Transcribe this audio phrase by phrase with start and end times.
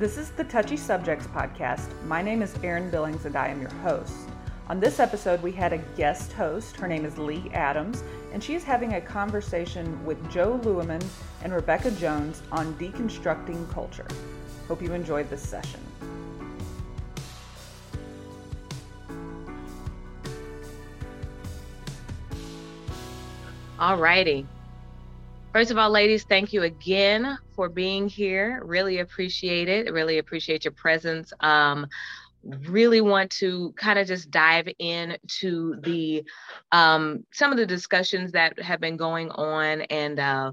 [0.00, 1.92] This is the Touchy Subjects podcast.
[2.06, 4.14] My name is Erin Billings and I am your host.
[4.70, 6.74] On this episode, we had a guest host.
[6.76, 8.02] Her name is Leigh Adams,
[8.32, 11.04] and she is having a conversation with Jo Luehmann
[11.44, 14.06] and Rebeka Jones on deconstructing culture.
[14.68, 15.80] Hope you enjoyed this session.
[23.78, 24.46] All righty.
[25.52, 28.62] First of all, ladies, thank you again for being here.
[28.64, 29.92] Really appreciate it.
[29.92, 31.32] Really appreciate your presence.
[31.40, 31.88] Um,
[32.44, 36.22] really want to kind of just dive into the
[36.70, 40.52] um, some of the discussions that have been going on and uh,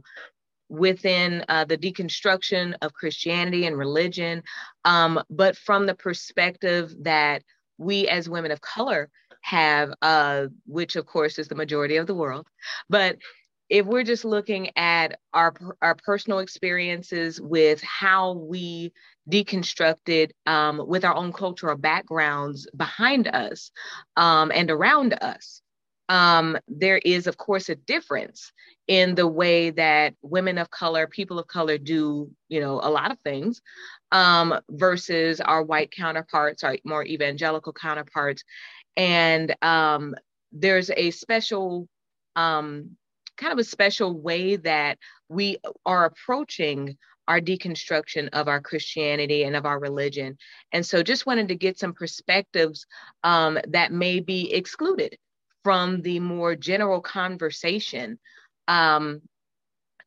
[0.68, 4.42] within uh, the deconstruction of Christianity and religion,
[4.84, 7.44] um, but from the perspective that
[7.78, 9.10] we as women of color
[9.42, 12.48] have, uh, which of course is the majority of the world,
[12.90, 13.18] but
[13.70, 18.94] if we're just looking at our our personal experiences with how we
[19.30, 23.72] deconstructed um, with our own cultural backgrounds behind us
[24.16, 25.62] um, and around us,
[26.08, 28.52] um, there is of course a difference
[28.88, 33.12] in the way that women of color, people of color do, you know, a lot
[33.12, 33.62] of things
[34.14, 38.44] um, versus our white counterparts, our more evangelical counterparts,
[38.96, 40.16] and um,
[40.54, 41.90] there's a special
[42.38, 42.96] um,
[43.38, 44.98] kind of a special way that
[45.30, 50.38] we are approaching our deconstruction of our Christianity and of our religion.
[50.72, 52.86] And so just wanted to get some perspectives
[53.24, 55.18] um, that may be excluded
[55.64, 58.20] from the more general conversation
[58.68, 59.22] um,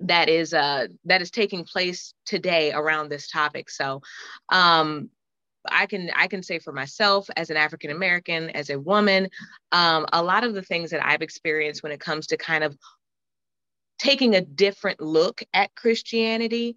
[0.01, 3.69] that is uh, that is taking place today around this topic.
[3.69, 4.01] So
[4.49, 5.11] um,
[5.71, 9.29] I can I can say for myself as an African American, as a woman,
[9.73, 12.77] um, a lot of the things that I've experienced when it comes to kind of
[14.01, 16.77] taking a different look at Christianity.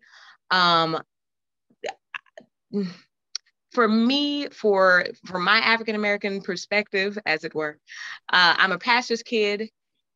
[0.52, 1.00] Um,
[3.72, 7.80] for me, for for my African American perspective, as it were,
[8.32, 9.70] uh, I'm a pastor's kid,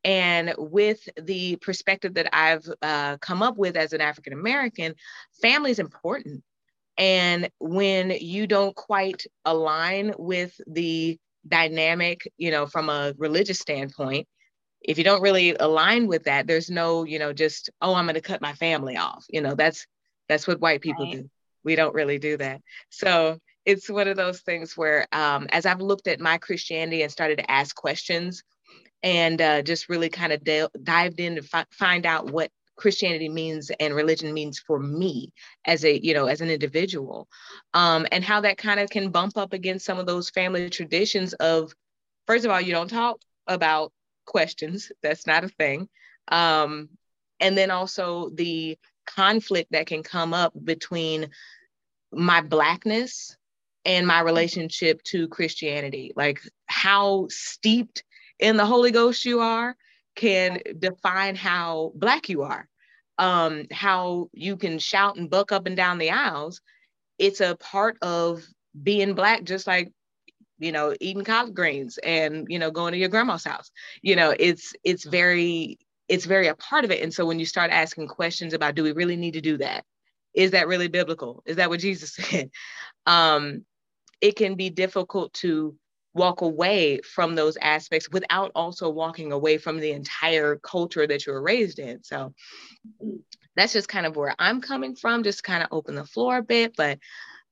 [0.04, 4.94] and with the perspective that I've uh, come up with as an African American,
[5.40, 6.42] family is important.
[6.98, 14.26] And when you don't quite align with the dynamic, you know, from a religious standpoint,
[14.80, 18.14] if you don't really align with that there's no you know just oh i'm going
[18.14, 19.24] to cut my family off.
[19.28, 19.86] You know that's
[20.28, 21.22] that's what white people right.
[21.22, 21.30] do.
[21.64, 22.60] We don't really do that.
[22.90, 23.38] So
[23.68, 27.38] it's one of those things where um, as i've looked at my christianity and started
[27.38, 28.42] to ask questions
[29.02, 30.42] and uh, just really kind of
[30.82, 35.32] dived in to fi- find out what christianity means and religion means for me
[35.66, 37.28] as a you know as an individual
[37.74, 41.34] um, and how that kind of can bump up against some of those family traditions
[41.34, 41.72] of
[42.26, 43.92] first of all you don't talk about
[44.28, 44.92] questions.
[45.02, 45.88] That's not a thing.
[46.28, 46.90] Um,
[47.40, 51.30] and then also the conflict that can come up between
[52.12, 53.36] my blackness
[53.84, 56.12] and my relationship to Christianity.
[56.14, 58.04] Like how steeped
[58.38, 59.74] in the Holy Ghost you are
[60.14, 62.68] can define how black you are.
[63.18, 66.60] Um, how you can shout and buck up and down the aisles.
[67.18, 68.44] It's a part of
[68.80, 69.92] being black, just like
[70.58, 73.70] you know eating collard greens and you know going to your grandma's house.
[74.02, 77.02] You know it's it's very it's very a part of it.
[77.02, 79.84] And so when you start asking questions about do we really need to do that?
[80.34, 81.42] Is that really biblical?
[81.46, 82.50] Is that what jesus said?
[83.06, 83.64] Um
[84.20, 85.76] it can be difficult to
[86.14, 91.32] walk away from those aspects without also walking away from the entire culture that you
[91.32, 92.02] were raised in.
[92.02, 92.34] So
[93.54, 96.42] that's just kind of where i'm coming from just kind of open the floor a
[96.42, 96.74] bit.
[96.76, 96.98] But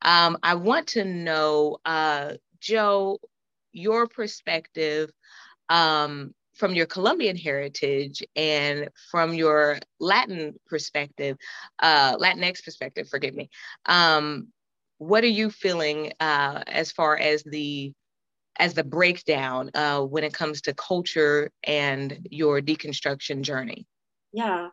[0.02, 3.18] um, i want to know uh, Jo,
[3.72, 5.10] your perspective
[5.68, 11.36] um, from your Colombian heritage and from your Latin perspective,
[11.80, 13.50] uh, Latinx perspective, forgive me.
[13.84, 14.48] Um,
[14.98, 17.92] what are you feeling uh, as far as the
[18.59, 23.86] as the breakdown uh, when it comes to culture and your deconstruction journey?
[24.32, 24.68] Yeah,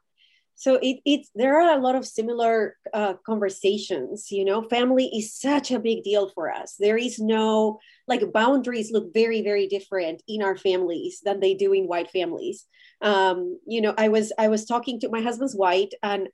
[0.56, 4.64] so it, it's there are a lot of similar uh, conversations you know?
[4.64, 6.76] Family is such a big deal for us.
[6.80, 11.74] There is no like boundaries look very very different in our families than they do
[11.74, 12.66] in white families.
[13.02, 16.30] Um, you know i was i was talking to my husband's white and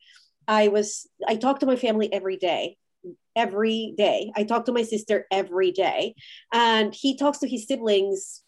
[0.47, 2.77] i was i talk to my family every day
[3.35, 4.31] every day.
[4.35, 6.15] I talk to my sister every day.
[6.53, 8.43] And he talks to his siblings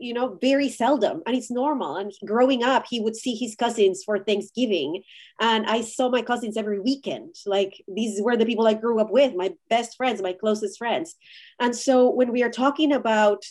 [0.00, 4.02] you know very seldom and it's normal and growing up he would see his cousins
[4.04, 5.02] for thanksgiving
[5.40, 9.10] and i saw my cousins every weekend like these were the people i grew up
[9.10, 11.14] with my best friends my closest friends.
[11.60, 13.44] And so when we are talking about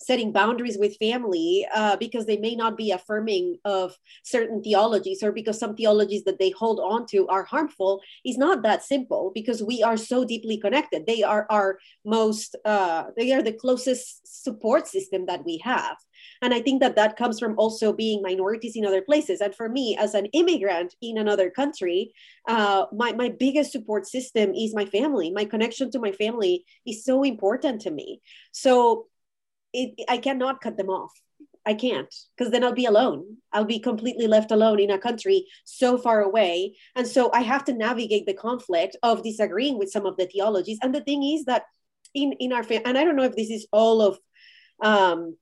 [0.00, 3.94] setting boundaries with family uh, because they may not be affirming of
[4.24, 8.62] certain theologies or because some theologies that they hold on to are harmful is not
[8.62, 11.06] that simple because we are so deeply connected.
[11.06, 15.96] They are our most uh, they are the closest support system that we have.
[16.42, 19.40] And i think that that comes from also being minorities in other places.
[19.40, 22.12] And for me as an immigrant in another country
[22.48, 25.30] uh, my, my biggest support system is my family.
[25.30, 28.20] My connection to my family is so important to me.
[28.52, 29.06] So
[29.72, 31.12] it, I cannot cut them off.
[31.66, 33.36] I can't because then I'll be alone.
[33.52, 36.76] I'll be completely left alone in a country so far away.
[36.96, 40.78] And so I have to navigate the conflict of disagreeing with some of the theologies.
[40.82, 41.64] And the thing is that
[42.14, 44.18] in, in our family, and I don't know if this is all of
[44.82, 45.36] um,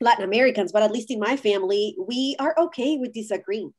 [0.00, 3.72] Latin Americans, but at least in my family, we are okay with disagreeing.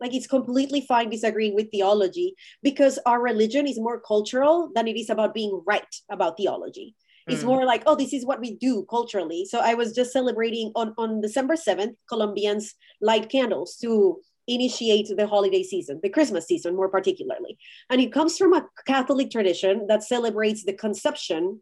[0.00, 4.96] Like it's completely fine disagreeing with theology because our religion is more cultural than it
[4.96, 6.94] is about being right about theology.
[7.28, 7.46] It's mm.
[7.46, 9.44] more like, oh, this is what we do culturally.
[9.44, 15.26] So I was just celebrating on, on December 7th, Colombians light candles to initiate the
[15.26, 17.58] holiday season, the Christmas season more particularly.
[17.90, 21.60] And it comes from a Catholic tradition that celebrates the conception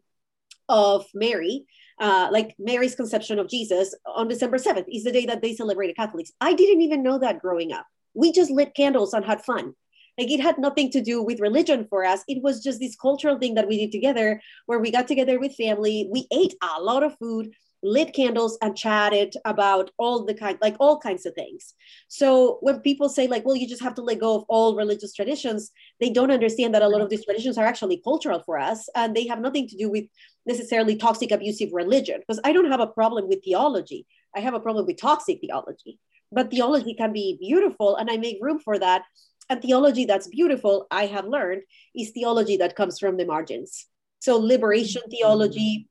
[0.69, 1.65] of Mary.
[1.99, 5.95] Uh, like Mary's conception of Jesus on December 7th is the day that they celebrated
[5.95, 6.31] Catholics.
[6.39, 7.87] I didn't even know that growing up.
[8.13, 9.73] We just lit candles and had fun.
[10.17, 12.23] Like it had nothing to do with religion for us.
[12.27, 15.55] It was just this cultural thing that we did together where we got together with
[15.55, 16.09] family.
[16.11, 17.51] We ate a lot of food,
[17.83, 21.75] lit candles, and chatted about all the kind, like all kinds of things.
[22.07, 25.13] So when people say, like, well, you just have to let go of all religious
[25.13, 28.89] traditions, they don't understand that a lot of these traditions are actually cultural for us
[28.95, 30.05] and they have nothing to do with
[30.47, 32.21] necessarily toxic, abusive religion.
[32.21, 34.07] Because I don't have a problem with theology.
[34.35, 35.99] I have a problem with toxic theology.
[36.31, 39.03] But theology can be beautiful, and I make room for that
[39.49, 41.63] and theology that's beautiful, I have learned,
[41.95, 43.85] is theology that comes from the margins.
[44.19, 45.11] So liberation mm-hmm.
[45.11, 45.87] theology,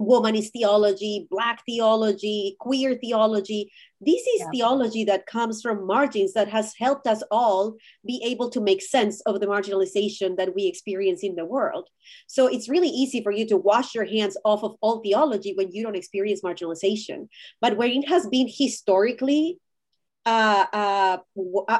[0.00, 3.70] womanist theology, black theology, queer theology.
[4.00, 4.50] This is yeah.
[4.52, 9.20] theology that comes from margins that has helped us all be able to make sense
[9.22, 11.88] of the marginalization that we experience in the world.
[12.26, 15.70] So it's really easy for you to wash your hands off of all theology when
[15.72, 17.28] you don't experience marginalization.
[17.60, 19.58] But when it has been historically
[20.26, 21.18] uh, uh,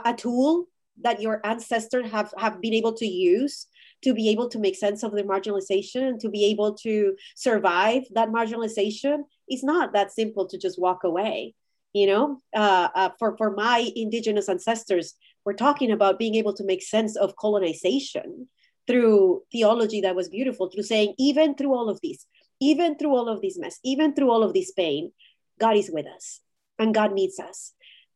[0.04, 0.68] a tool
[1.02, 3.66] that your ancestors have, have been able to use
[4.02, 8.02] to be able to make sense of the marginalization and to be able to survive
[8.12, 11.54] that marginalization it's not that simple to just walk away
[11.94, 12.40] you know?
[12.52, 15.14] Uh, uh, for, for my indigenous ancestors
[15.44, 18.48] we're talking about being able to make sense of colonization
[18.86, 22.26] through theology that was beautiful through saying even through all of this
[22.60, 25.12] even through all of this mess even through all of this pain
[25.58, 26.40] god is with us
[26.78, 27.72] and god needs us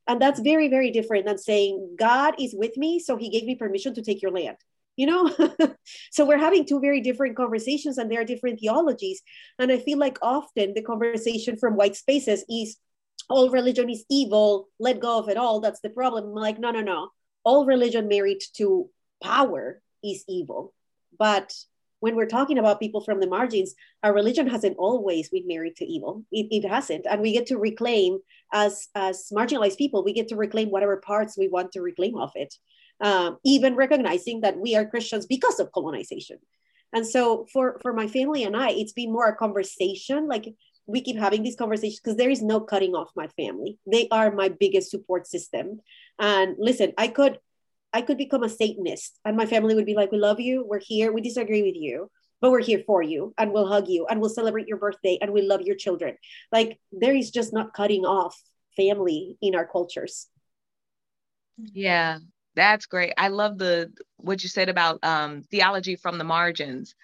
[0.09, 3.55] and that's very, very different than saying, God is with me, so he gave me
[3.55, 4.57] permission to take your land.
[4.97, 5.31] You know?
[6.11, 9.23] so we're having two very different conversations and there are different theologies.
[9.59, 12.79] And I feel like often the conversation from white spaces is
[13.29, 15.61] all religion is evil, let go of it all.
[15.61, 16.25] That's the problem.
[16.25, 17.11] I'm like, no, no, no.
[17.45, 18.89] All religion married to
[19.23, 20.73] power is evil.
[21.19, 21.55] But
[22.01, 25.85] when we're talking about people from the margins, our religion hasn't always been married to
[25.85, 26.25] evil.
[26.31, 27.07] It, it hasn't.
[27.11, 28.19] And we get to reclaim,
[28.53, 32.31] as, as marginalized people, we get to reclaim whatever parts we want to reclaim of
[32.35, 32.55] it,
[33.01, 36.39] um, even recognizing that we are Christians because of colonization.
[36.93, 40.27] And so for, for my family and I, it's been more a conversation.
[40.27, 40.55] Like
[40.87, 43.79] we keep having these conversations because there is no cutting off my family.
[43.87, 45.81] They are my biggest support system.
[46.19, 47.39] And listen, I could
[47.93, 50.65] I could become a Satanist and my family would be like, We love you.
[50.67, 51.13] We're here.
[51.13, 54.31] We disagree with you, but we're here for you and we'll hug you and we'll
[54.31, 56.17] celebrate your birthday and we love your children.
[56.53, 58.41] Like there is just not cutting off
[58.77, 60.29] family in our cultures.
[61.57, 62.19] Yeah,
[62.55, 63.15] that's great.
[63.17, 66.95] I love the what you said about um, theology from the margins.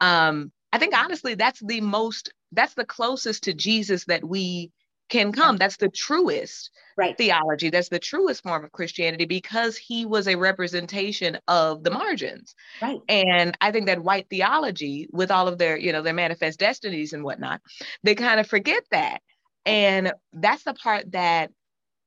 [0.00, 4.72] Um, I think honestly, that's the most, that's the closest to Jesus that we
[5.08, 5.56] can come.
[5.56, 7.16] That's the truest right.
[7.16, 7.70] theology.
[7.70, 12.54] That's the truest form of Christianity because he was a representation of the margins.
[12.82, 13.00] Right.
[13.08, 17.12] And I think that white theology, with all of their, you know, their manifest destinies
[17.12, 17.60] and whatnot,
[18.02, 19.20] they kind of forget that.
[19.64, 21.50] And that's the part that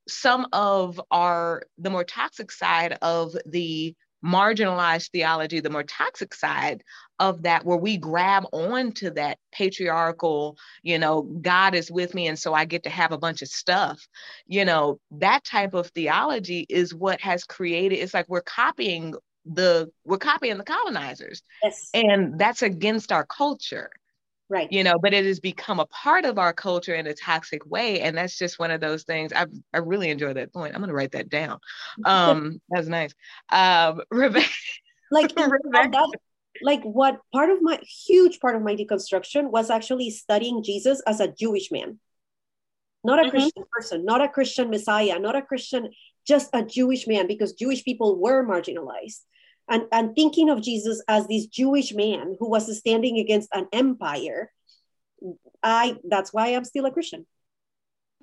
[0.08, 6.82] some of our the more toxic side of the marginalized theology, the more toxic side
[7.18, 12.38] of that, where we grab onto that patriarchal, you know, God is with me, and
[12.38, 14.06] so I get to have a bunch of stuff.
[14.46, 19.14] You know, that type of theology is what has created, it's like we're copying
[19.46, 21.42] the we're copying the colonizers.
[21.62, 21.90] Yes.
[21.94, 23.90] And that's against our culture
[24.50, 27.64] right you know but it has become a part of our culture in a toxic
[27.64, 30.80] way and that's just one of those things i i really enjoy that point i'm
[30.80, 31.58] going to write that down
[32.04, 33.14] um that's nice
[33.50, 34.50] um rebeka
[35.10, 35.92] like rebeka.
[35.92, 36.10] That,
[36.62, 41.20] like what part of my huge part of my deconstruction was actually studying jesus as
[41.20, 41.98] a jewish man
[43.02, 43.30] not a mm-hmm.
[43.30, 45.90] Christian person, not a Christian Messiah, not a Christian,
[46.26, 49.20] just a Jewish man, because Jewish people were marginalized.
[49.70, 54.50] And, and thinking of Jesus as this Jewish man who was standing against an empire,
[55.62, 57.24] I that's why I'm still a Christian.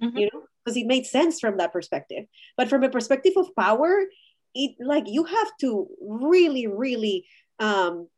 [0.04, 0.18] Mm-hmm.
[0.18, 2.26] You know, because it made sense from that perspective.
[2.58, 4.04] But from a perspective of power,
[4.54, 7.26] it like you have to really, really
[7.60, 8.10] um,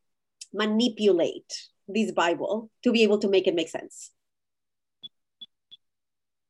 [0.51, 1.53] manipulate
[1.87, 4.11] this Bible to be able to make it make sense.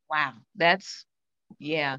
[0.10, 1.06] Wow, that's
[1.60, 1.98] yeah.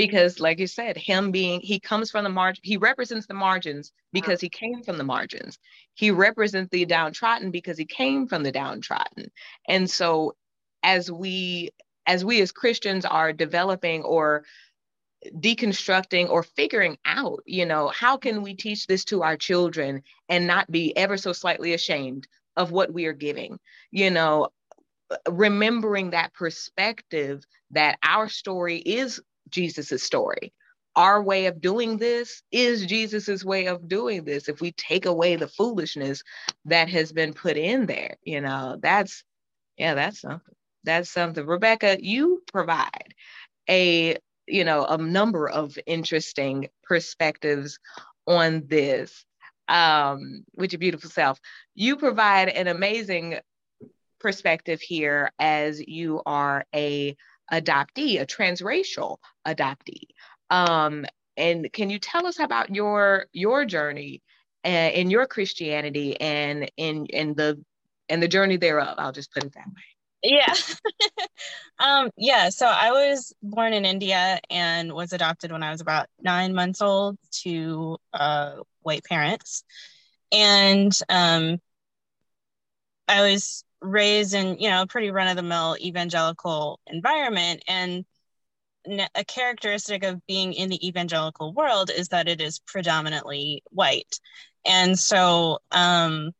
[0.00, 3.92] Because, like you said, him being he comes from the margin, he represents the margins
[4.14, 5.58] because he came from the margins.
[5.92, 9.30] He represents the downtrodden because he came from the downtrodden.
[9.68, 10.36] And so,
[10.82, 11.68] as we
[12.06, 14.44] as we as Christians are developing or
[15.38, 20.46] deconstructing or figuring out, you know, how can we teach this to our children and
[20.46, 22.26] not be ever so slightly ashamed
[22.56, 23.58] of what we are giving?
[23.90, 24.48] You know,
[25.28, 30.52] remembering that perspective that our story is Jesus's story.
[30.96, 34.48] Our way of doing this is Jesus's way of doing this.
[34.48, 36.22] If we take away the foolishness
[36.64, 39.22] that has been put in there, you know, that's
[39.76, 40.54] yeah, that's something.
[40.84, 41.44] That's something.
[41.44, 43.14] Rebeka, you provide
[43.68, 44.16] a
[44.46, 47.78] you know a number of interesting perspectives
[48.26, 49.24] on this
[49.68, 51.40] um, with your beautiful self.
[51.74, 53.38] You provide an amazing
[54.18, 57.16] perspective here as you are a
[57.52, 60.08] adoptee, a transracial adoptee.
[60.50, 64.22] Um, and can you tell us about your your journey
[64.64, 67.62] uh, in your Christianity and in in the
[68.08, 68.96] and the journey thereof?
[68.98, 69.82] I'll just put it that way.
[70.22, 70.54] Yeah.
[71.78, 72.50] um, yeah.
[72.50, 76.82] So I was born in India and was adopted when I was about nine months
[76.82, 79.64] old to uh, white parents.
[80.32, 81.58] And um,
[83.08, 87.62] I was raised in you know a pretty run of the mill evangelical environment.
[87.66, 88.04] And
[89.14, 94.18] a characteristic of being in the evangelical world is that it is predominantly white.
[94.64, 96.32] And so um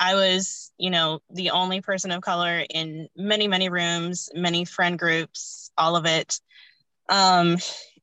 [0.00, 4.98] i was you know the only person of color in many many rooms many friend
[4.98, 6.40] groups all of it.
[7.08, 7.58] Um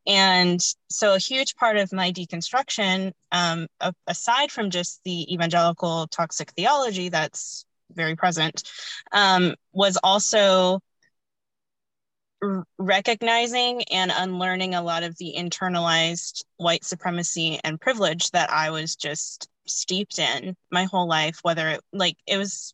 [0.08, 3.67] and so a huge part of my deconstruction um,
[4.05, 8.63] aside from just the evangelical toxic theology that's very present,
[9.12, 10.80] um, was also
[12.42, 18.72] r- recognizing and unlearning a lot of the internalized white supremacy and privilege that I
[18.72, 22.74] was just steeped in my whole life, whether it like it was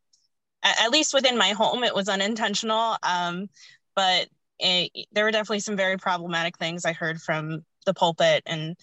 [0.64, 2.96] at least within my home, it was unintentional.
[3.04, 3.50] Um,
[3.96, 4.28] but
[4.60, 8.76] it, there were definitely some very problematic things I heard from the pulpit and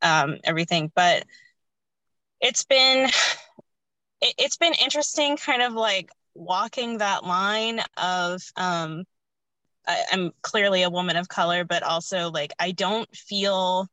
[0.00, 0.92] um, everything.
[0.94, 1.24] But
[2.40, 3.08] it's been
[4.20, 9.04] it, it's been interesting kind of like walking that line of um
[9.86, 13.88] I, i'm clearly a woman of color but also like i don't feel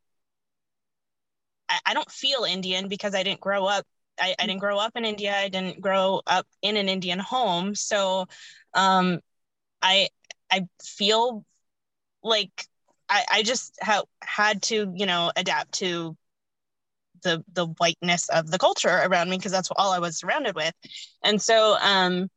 [1.69, 3.85] I, I don't feel indian because i didn't grow up
[4.19, 7.75] I, I didn't grow up in india i didn't grow up in an indian home.
[7.75, 8.27] So
[8.73, 9.19] um
[9.81, 10.09] i
[10.51, 11.45] i feel
[12.23, 12.67] like
[13.09, 16.17] I, I just have had to, you know, adapt to
[17.23, 20.73] the the whiteness of the culture around me because that's all I was surrounded with.
[21.23, 22.29] And so um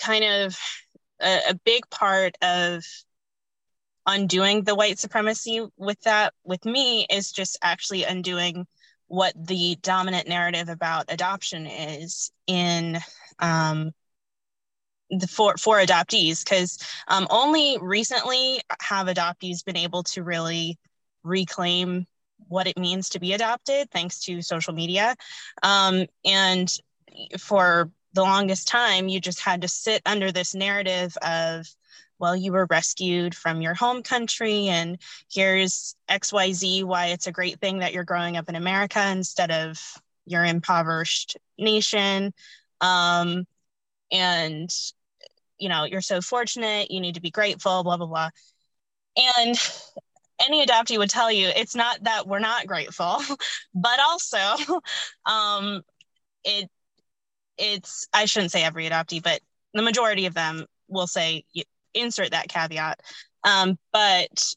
[0.00, 0.58] kind of
[1.20, 2.84] a, a big part of
[4.06, 8.66] undoing the white supremacy with that with me is just actually undoing
[9.08, 12.98] what the dominant narrative about adoption is in
[13.38, 13.90] um,
[15.10, 16.78] the for for adoptees because
[17.08, 20.78] um, only recently have adoptees been able to really
[21.22, 22.06] reclaim
[22.46, 25.16] what it means to be adopted thanks to social media.
[25.62, 26.72] Um, and
[27.38, 31.66] for the longest time, you just had to sit under this narrative of,
[32.18, 34.98] well, you were rescued from your home country, and
[35.30, 39.80] here's XYZ why it's a great thing that you're growing up in America instead of
[40.26, 42.32] your impoverished nation.
[42.80, 43.46] Um,
[44.10, 44.70] and,
[45.58, 48.30] you know, you're so fortunate, you need to be grateful, blah, blah, blah.
[49.16, 49.56] And
[50.40, 53.18] any adoptee would tell you it's not that we're not grateful,
[53.74, 54.38] but also
[55.26, 55.82] um,
[56.44, 56.68] it
[57.56, 59.40] it's I shouldn't say every adoptee, but
[59.74, 61.44] the majority of them will say
[61.94, 63.00] insert that caveat.
[63.44, 64.54] Um, but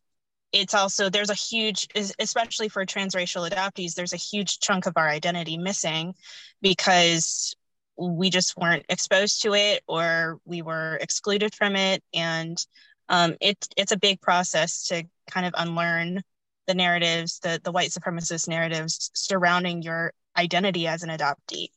[0.51, 1.87] it's also there's a huge
[2.19, 6.13] especially for transracial adoptees there's a huge chunk of our identity missing
[6.61, 7.55] because
[7.97, 12.65] we just weren't exposed to it or we were excluded from it and
[13.11, 16.23] um, it, it's a big process to kind of unlearn
[16.65, 21.67] the narratives, the, the white supremacist narratives surrounding your identity as an adoptee.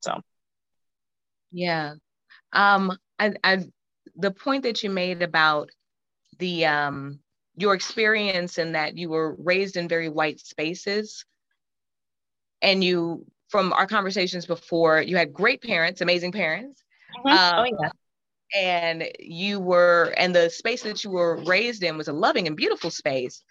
[0.00, 0.20] So,
[1.50, 1.94] yeah.
[2.52, 3.64] Um, I, I,
[4.14, 5.70] the point that you made about
[6.38, 7.18] the um,
[7.56, 11.24] your experience in that you were raised in very white spaces
[12.62, 16.82] and you from our conversations before you had great parents amazing parents
[17.24, 17.28] mm-hmm.
[17.28, 17.90] um, oh yeah
[18.54, 22.56] and you were and the space that you were raised in was a loving and
[22.56, 23.42] beautiful space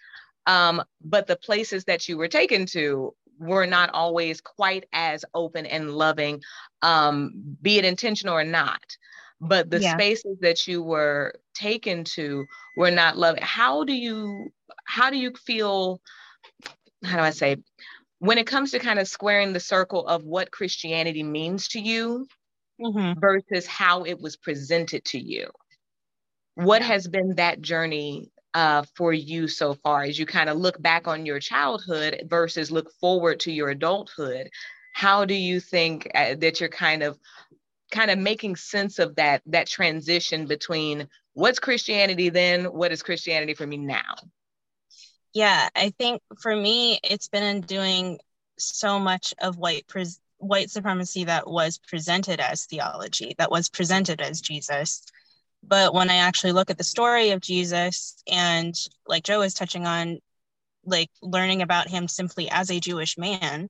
[0.46, 5.66] um, but the places that you were taken to were not always quite as open
[5.66, 6.40] and loving
[6.82, 8.82] um, be it intentional or not
[9.40, 9.94] but the yeah.
[9.94, 14.52] spaces that you were taken to were not loving how do you
[14.84, 16.00] how do you feel
[17.04, 17.56] how do i say
[18.20, 22.26] when it comes to kind of squaring the circle of what christianity means to you
[22.82, 23.20] mm-hmm.
[23.20, 25.50] versus how it was presented to you.
[26.54, 30.80] What has been that journey uh, for you so far as you kind of look
[30.80, 34.50] back on your childhood versus look forward to your adulthood?
[34.92, 37.18] How do you think uh, that you're kind of
[37.90, 43.54] kind of making sense of that that transition between what's christianity then what is christianity
[43.54, 44.14] for me now?
[45.34, 48.18] Yeah i think for me it's been in doing
[48.58, 54.20] so much of white pres- white supremacy that was presented as theology that was presented
[54.20, 55.04] as jesus
[55.62, 58.74] but when i actually look at the story of jesus and
[59.06, 60.18] like jo was touching on
[60.84, 63.68] like learning about him simply as a jewish man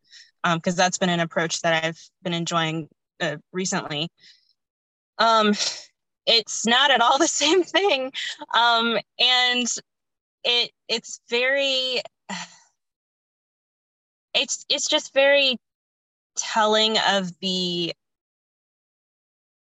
[0.54, 2.88] because um, that's been an approach that i've been enjoying
[3.22, 4.10] uh, recently.
[5.18, 5.54] Um,
[6.26, 8.12] it's not at all the same thing,
[8.54, 9.66] um, and
[10.44, 12.02] it it's very
[14.34, 15.56] it's it's just very
[16.36, 17.92] telling of the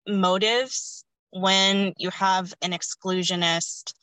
[0.08, 3.94] motives when you have an exclusionist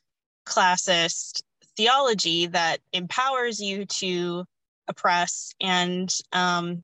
[0.47, 1.43] classist
[1.77, 4.45] theology that empowers you to
[4.89, 6.83] oppress and um,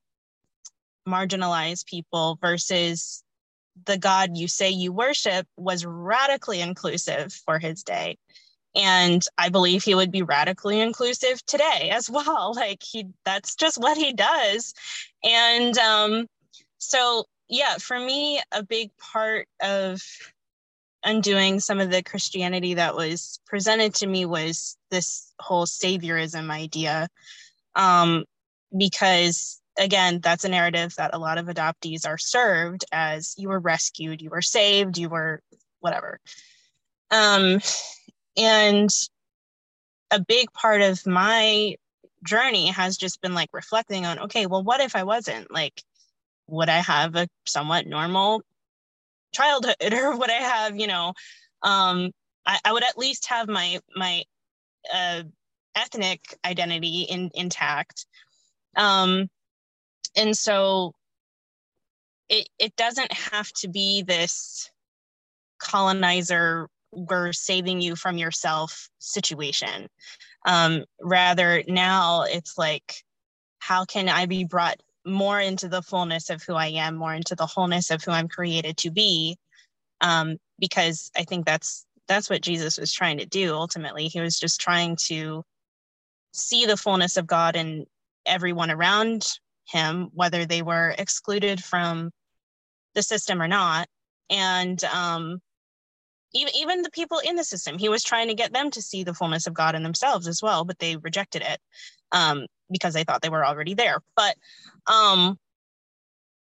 [1.08, 3.22] marginalize people versus
[3.86, 8.18] the God you say you worship was radically inclusive for his day.
[8.76, 12.52] And I believe he would be radically inclusive today as well.
[12.56, 14.74] Like he that's just what he does.
[15.24, 16.26] And um,
[16.78, 20.02] so yeah, for me, a big part of
[21.04, 27.08] undoing some of the Christianity that was presented to me was this whole saviorism idea.
[27.74, 28.24] Um,
[28.76, 33.60] because again, that's a narrative that a lot of adoptees are served as you were
[33.60, 35.40] rescued, you were saved, you were
[35.80, 36.20] whatever.
[37.10, 37.60] Um,
[38.36, 38.90] and
[40.10, 41.76] a big part of my
[42.24, 45.50] journey has just been like reflecting on okay, well, what if I wasn't?
[45.50, 45.82] Like,
[46.48, 48.42] would I have a somewhat normal
[49.32, 51.12] childhood or would I have, you know,
[51.62, 52.10] um,
[52.46, 54.24] I, I would at least have my my
[54.92, 55.22] uh,
[55.74, 58.06] ethnic identity in, intact.
[58.76, 59.28] Um,
[60.16, 60.92] and so
[62.28, 64.70] it it doesn't have to be this
[65.58, 69.88] colonizer we're saving you from yourself situation
[70.44, 72.96] um, rather now it's like
[73.58, 77.34] how can i be brought more into the fullness of who i am more into
[77.34, 79.36] the wholeness of who i'm created to be
[80.00, 84.38] um, because i think that's that's what jesus was trying to do ultimately he was
[84.38, 85.42] just trying to
[86.32, 87.86] see the fullness of god in
[88.26, 89.26] everyone around
[89.66, 92.10] him, whether they were excluded from
[92.94, 93.88] the system or not.
[94.30, 95.40] And um,
[96.34, 99.04] even, even the people in the system, he was trying to get them to see
[99.04, 101.60] the fullness of God in themselves as well, but they rejected it
[102.12, 104.00] um, because they thought they were already there.
[104.16, 104.36] But
[104.86, 105.38] um,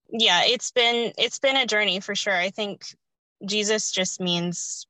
[0.10, 2.36] yeah, it's been it's been a journey for sure.
[2.36, 2.86] I think
[3.46, 4.86] Jesus just means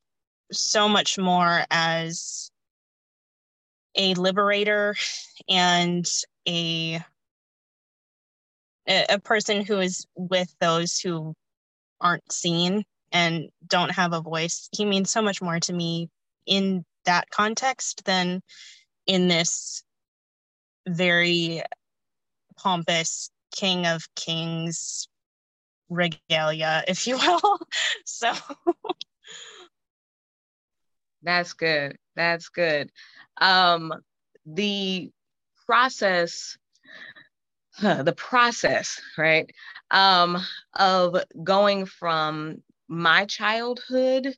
[0.51, 2.51] so much more as
[3.95, 4.95] a liberator
[5.49, 6.07] and
[6.47, 6.99] a
[8.87, 11.33] a person who is with those who
[12.01, 14.69] aren't seen and don't have a voice.
[14.71, 16.09] He means so much more to me
[16.45, 18.41] in that context than
[19.05, 19.83] in this
[20.87, 21.61] very
[22.57, 25.07] pompous king of kings
[25.89, 27.59] regalia if you will.
[28.05, 28.33] So
[31.23, 31.97] that's good.
[32.15, 32.91] That's good.
[33.39, 33.93] Um
[34.45, 35.11] the
[35.65, 36.57] process
[37.79, 39.49] the process, right,
[39.89, 40.37] um,
[40.77, 44.35] of going from my childhood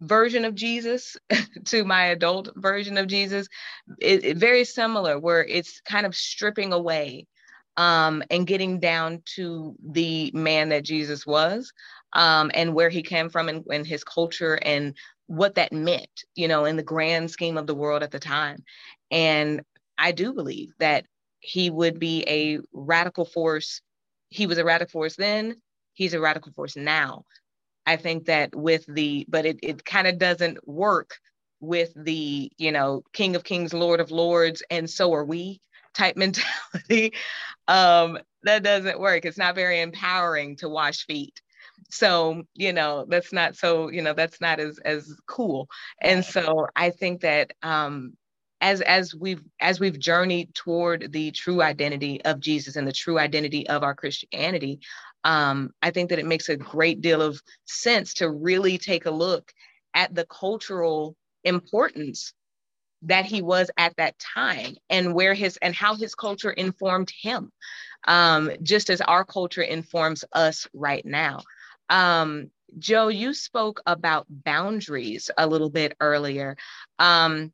[0.00, 1.16] version of Jesus
[1.66, 3.48] to my adult version of Jesus,
[4.00, 7.26] it, it, very similar, where it's kind of stripping away
[7.76, 11.72] um, and getting down to the man that Jesus was
[12.12, 14.94] um, and where he came from and, and his culture and
[15.26, 18.64] what that meant, you know, in the grand scheme of the world at the time.
[19.10, 19.62] And
[19.98, 21.04] I do believe that
[21.40, 23.82] he would be a radical force.
[24.28, 25.56] He was a radical force then,
[25.94, 27.24] he's a radical force now.
[27.90, 31.16] I think that with the, but it, it kind of doesn't work
[31.58, 35.60] with the, you know, King of Kings, Lord of Lords, and so are we
[35.92, 37.14] type mentality.
[37.66, 39.24] um, that doesn't work.
[39.24, 41.42] It's not very empowering to wash feet.
[41.90, 45.68] So, you know, that's not so, you know, that's not as as cool.
[46.00, 48.12] And so I think that um
[48.60, 53.18] as as we've as we've journeyed toward the true identity of Jesus and the true
[53.18, 54.80] identity of our Christianity,
[55.24, 59.10] um, I think that it makes a great deal of sense to really take a
[59.10, 59.52] look
[59.94, 62.32] at the cultural importance
[63.02, 67.50] that he was at that time and where his and how his culture informed him
[68.06, 71.40] um, just as our culture informs us right now.
[71.88, 76.56] Um, jo you spoke about boundaries a little bit earlier.
[76.98, 77.52] Um,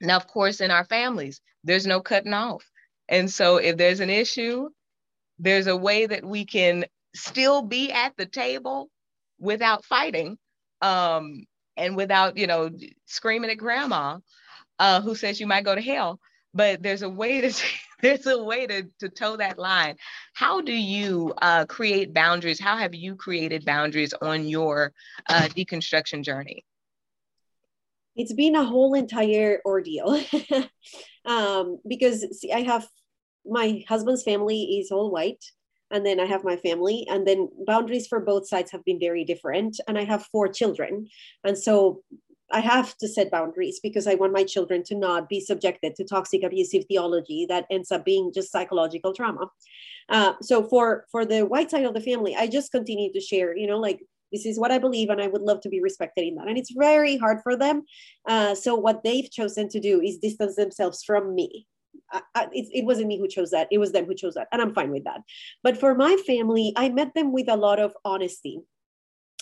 [0.00, 2.64] now of course in our families there's no cutting off.
[3.08, 4.68] And so if there's an issue
[5.42, 8.88] there's a way that we can still be at the table
[9.38, 10.38] without fighting
[10.80, 11.44] um,
[11.76, 12.70] and without you know
[13.06, 14.18] screaming at grandma
[14.78, 16.20] uh, who says you might go to hell.
[16.54, 17.52] But there's a way to
[18.02, 19.96] there's a way to, to toe that line.
[20.32, 22.60] How do you uh, create boundaries?
[22.60, 24.92] How have you created boundaries on your
[25.28, 26.64] uh, deconstruction journey?
[28.14, 30.22] It's been a whole entire ordeal.
[31.24, 32.88] Um, because see, i have
[33.46, 35.44] my husband's family is all white
[35.92, 39.24] and then I have my family, and then boundaries for both sides have been very
[39.24, 39.78] different.
[39.86, 41.08] And I have four children,
[41.44, 42.02] and so
[42.50, 46.04] I have to set boundaries because I want my children to not be subjected to
[46.04, 49.50] toxic abusive theology that ends up being just psychological trauma.
[50.08, 53.56] Uh, so for for the white side of the family, I just continue to share,
[53.56, 54.00] you know, like
[54.32, 56.48] this is what I believe, and I would love to be respected in that.
[56.48, 57.82] And it's very hard for them.
[58.26, 61.66] Uh, so what they've chosen to do is distance themselves from me.
[62.34, 63.68] I, it, it wasn't me who chose that.
[63.70, 64.48] It was them who chose that.
[64.52, 65.20] And I'm fine with that.
[65.62, 68.60] But for my family, I met them with a lot of honesty.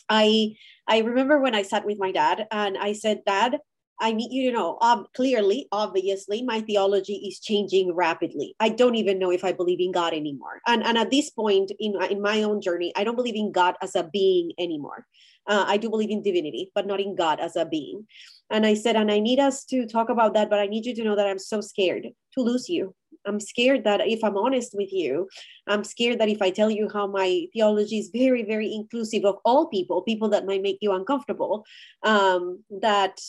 [0.09, 0.57] I
[0.89, 3.59] I remember when I sat with my dad and I said, Dad,
[4.01, 8.57] I mean, you know, um, clearly, obviously, my theology is changing rapidly.
[8.59, 10.61] I don't even know if I believe in God anymore.
[10.67, 13.77] And, and at this point in, in my own journey, I don't believe in God
[13.83, 15.07] as a being anymore.
[15.47, 18.07] Uh, I do believe in divinity, but not in God as a being.
[18.51, 20.95] And I said, and I need us to talk about that, but I need you
[20.95, 22.95] to know that I'm so scared to lose you.
[23.27, 25.29] I'm scared that if I'm honest with you,
[25.67, 29.37] I'm scared that if I tell you how my theology is very, very inclusive of
[29.45, 31.65] all people, people that might make you uncomfortable,
[32.03, 33.21] um, that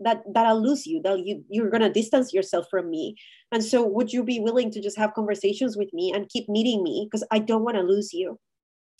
[0.00, 3.16] that that I'll lose you, that you you're gonna distance yourself from me.
[3.52, 6.82] And so, would you be willing to just have conversations with me and keep meeting
[6.82, 8.38] me because I don't want to lose you.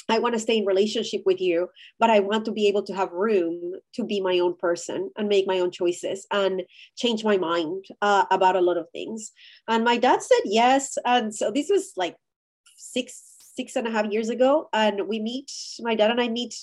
[0.08, 2.94] I want to stay in relationship with you, but I want to be able to
[2.94, 6.62] have room to be my own person and make my own choices and
[6.96, 9.32] change my mind uh, about a lot of things.
[9.66, 10.96] And my dad said yes.
[11.04, 12.16] And so this was like
[12.76, 14.68] six, six and a half years ago.
[14.72, 16.54] And we meet, my dad and I meet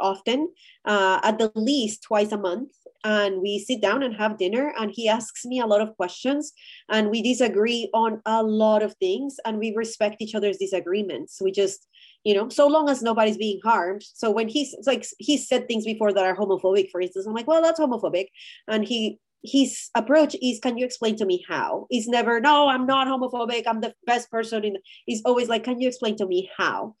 [0.00, 0.52] often,
[0.84, 2.70] uh, at the least twice a month.
[3.04, 6.52] And we sit down and have dinner, and he asks me a lot of questions,
[6.88, 11.40] and we disagree on a lot of things, and we respect each other's disagreements.
[11.40, 11.86] We just
[12.26, 15.84] you know so long as nobody's being harmed so when he's like he said things
[15.84, 18.26] before that are homophobic for instance i'm like well that's homophobic
[18.66, 21.86] and he his approach is can you explain to me how?
[21.90, 23.64] He's never no i'm not homophobic.
[23.66, 26.94] I'm the best person in he's always like can you explain to me how?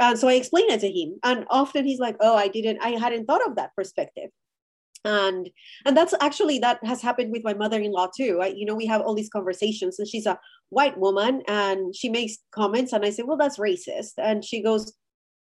[0.00, 1.18] And so i explain it to him.
[1.22, 4.30] And often he's like oh i didn't i hadn't thought of that perspective.
[5.04, 5.50] And
[5.84, 8.40] and that's actually that has happened with my mother-in-law too.
[8.40, 10.38] I, you know we have all these conversations and she's a
[10.70, 14.12] white woman and she makes comments and i say well that's racist.
[14.18, 14.92] And she goes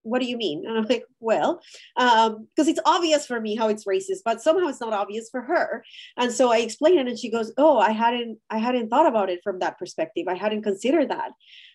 [0.02, 0.64] what do you mean?
[0.66, 1.60] And i'm like well
[1.96, 5.42] because um, it's obvious for me how it's racist but somehow it's not obvious for
[5.42, 5.84] her.
[6.16, 9.30] And so i explain it and she goes oh i hadn't i hadn't thought about
[9.30, 10.26] it from that perspective.
[10.28, 11.32] I hadn't considered that.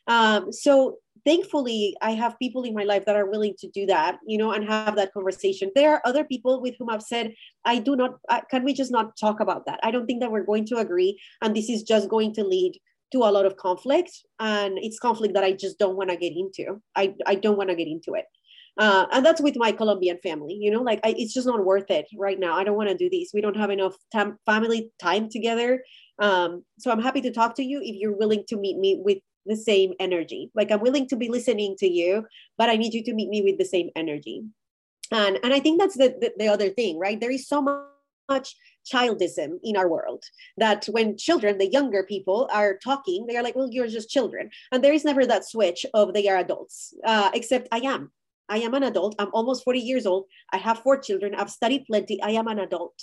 [0.08, 4.18] Um, so thankfully i have people in my life that are willing to do that
[4.28, 5.72] you know and have that conversation.
[5.76, 7.34] There are other people with whom i've said
[7.66, 9.80] i do not uh, can we just not talk about that?
[9.84, 12.80] I don't think that we're going to agree and this is just going to lead
[13.14, 16.34] to a lot of conflict and it's conflict that i just don't want to get
[16.36, 18.26] into i, I don't want to get into it
[18.78, 21.90] uh, and that's with my colombian family you know like I, it's just not worth
[21.90, 23.96] it right now i don't want to do this we don't have enough
[24.46, 25.84] family time together
[26.20, 29.20] um, so i'm happy to talk to you if you're willing to meet me with
[29.46, 30.52] the same energy.
[30.56, 32.26] Like I'm willing to be listening to you,
[32.58, 34.44] but I need you to meet me with the same energy.
[35.12, 37.20] And and I think that's the the, the other thing, right?
[37.20, 37.62] There is so
[38.30, 38.56] much
[38.92, 40.24] childism in our world
[40.58, 44.50] that when children the younger people are talking they are like well you're just children
[44.72, 48.12] and there is never that switch of they are adults uh, except i am
[48.50, 49.16] I am an adult.
[49.20, 50.26] I'm almost 40 years old.
[50.52, 51.34] I have four children.
[51.34, 52.22] I've studied plenty.
[52.22, 52.94] I am an adult.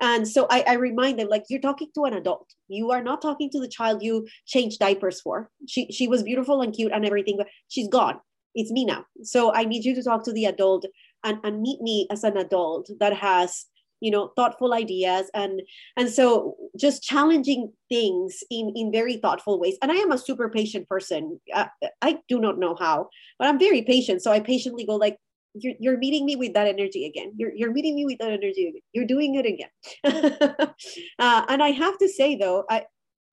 [0.00, 2.46] And so I, I, remind them, like, you're talking to an adult.
[2.68, 5.50] You are not talking to the child you changed diapers for.
[5.66, 8.20] She, she was beautiful and cute and everything, but she's gone.
[8.54, 9.06] It's me now.
[9.22, 10.84] So I need you to talk to the adult
[11.24, 13.64] and, and meet me as an adult that has
[14.02, 15.62] you know thoughtful ideas and
[15.96, 19.76] and so just challenging things in in very thoughtful ways.
[19.80, 21.40] And i am a super patient person.
[21.54, 21.68] I,
[22.02, 24.22] I do not know how but i'm very patient.
[24.22, 25.16] So i patiently go like
[25.54, 27.34] you're, you're meeting me with that energy again.
[27.36, 28.80] You're, you're meeting me with that energy again.
[28.92, 29.72] you're doing it again.
[31.18, 32.84] Uh, and i have to say though i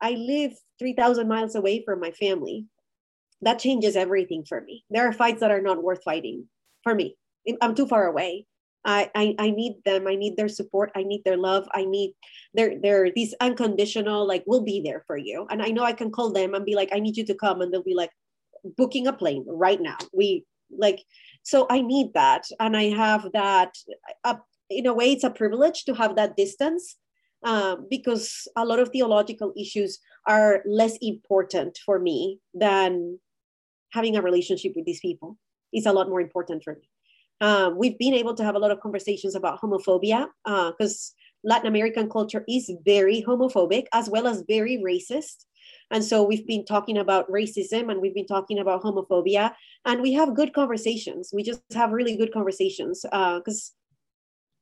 [0.02, 2.66] i live 3000 miles away from my family.
[3.42, 4.84] That changes everything for me.
[4.90, 6.48] There are fights that are not worth fighting
[6.84, 7.16] for me.
[7.62, 8.46] I'm too far away
[8.86, 10.08] I, I, I need them.
[10.08, 10.92] I need their support.
[10.96, 11.68] I need their love.
[11.74, 12.14] I need
[12.54, 15.46] their their these unconditional like we'll be there for you.
[15.50, 17.62] And I know I can call them and be like, I need you to come,
[17.62, 18.12] and they'll be like,
[18.78, 19.98] booking a plane right now.
[20.14, 21.04] We like
[21.44, 23.74] so I need that, and I have that.
[24.24, 24.36] Uh,
[24.70, 26.96] in a way, it's a privilege to have that distance
[27.44, 33.20] um, because a lot of theological issues are less important for me than
[33.92, 35.38] having a relationship with these people.
[35.74, 36.88] It's a lot more important for me.
[37.42, 41.68] Um, we've been able to have a lot of conversations about homophobia because uh, Latin
[41.68, 45.46] American culture is very homophobic as well as very racist.
[45.92, 49.54] And so we've been talking about racism and we've been talking about homophobia,
[49.86, 51.32] and we have good conversations.
[51.34, 53.76] We just have really good conversations because uh,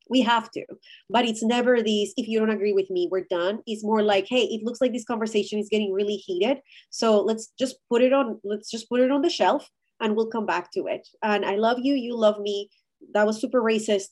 [0.10, 0.66] we have to.
[1.10, 3.60] But it's never these, if you don't agree with me, we're done.
[3.66, 6.62] It's more like, hey, it looks like this conversation is getting really heated.
[6.92, 10.27] So let's just put it on, let's just put it on the shelf and we'll
[10.27, 11.07] come back to it.
[11.23, 12.69] And I love you, you love me.
[13.13, 14.07] That was super racist.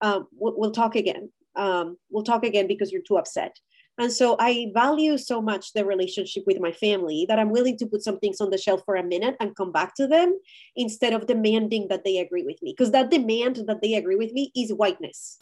[0.00, 1.30] Um, we'll, we'll, talk again.
[1.54, 3.56] Um, we'll talk again because you're too upset.
[3.98, 7.86] And so I value so much the relationship with my family that I'm willing to
[7.86, 10.38] put some things on the shelf for a minute and come back to them
[10.76, 12.74] instead of demanding that they agree with me.
[12.76, 15.38] Because that demand that they agree with me is whiteness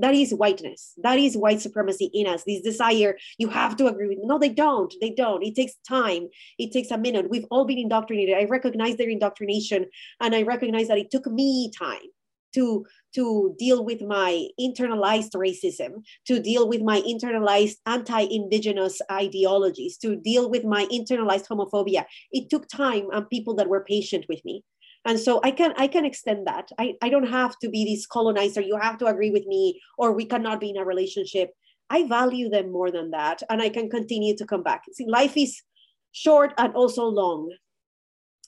[0.00, 0.94] that is whiteness.
[1.02, 2.44] That is white supremacy in us.
[2.44, 4.26] This desire you have to agree with me.
[4.26, 4.92] No they don't.
[5.00, 5.42] They don't.
[5.42, 6.28] It takes time.
[6.58, 7.30] It takes a minute.
[7.30, 8.36] We've all been indoctrinated.
[8.36, 9.86] I recognize their indoctrination
[10.20, 12.08] and i recognize that it took me time
[12.54, 12.84] to
[13.14, 20.50] to deal with my internalized racism to deal with my internalized anti-indigenous ideologies to deal
[20.50, 22.04] with my internalized homophobia.
[22.32, 24.64] It took time and people that were patient with me
[25.04, 26.70] and so i can i can extend that.
[26.78, 28.60] I, I don't have to be this colonizer.
[28.60, 31.50] You have to agree with me or we cannot be in a relationship.
[31.88, 34.82] I value them more than that and i can continue to come back.
[34.92, 35.62] See life is
[36.12, 37.50] short and also long.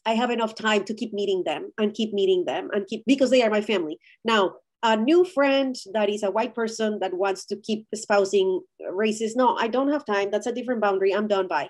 [0.05, 3.31] I have enough time to keep meeting them and keep meeting them and keep because
[3.31, 3.99] they are my family.
[4.25, 8.61] Now a new friend that is a white person that wants to keep espousing
[8.91, 10.31] races no i don't have time.
[10.31, 11.15] That's a different boundary.
[11.15, 11.49] I'm done.
[11.49, 11.69] By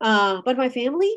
[0.00, 1.14] uh, but my family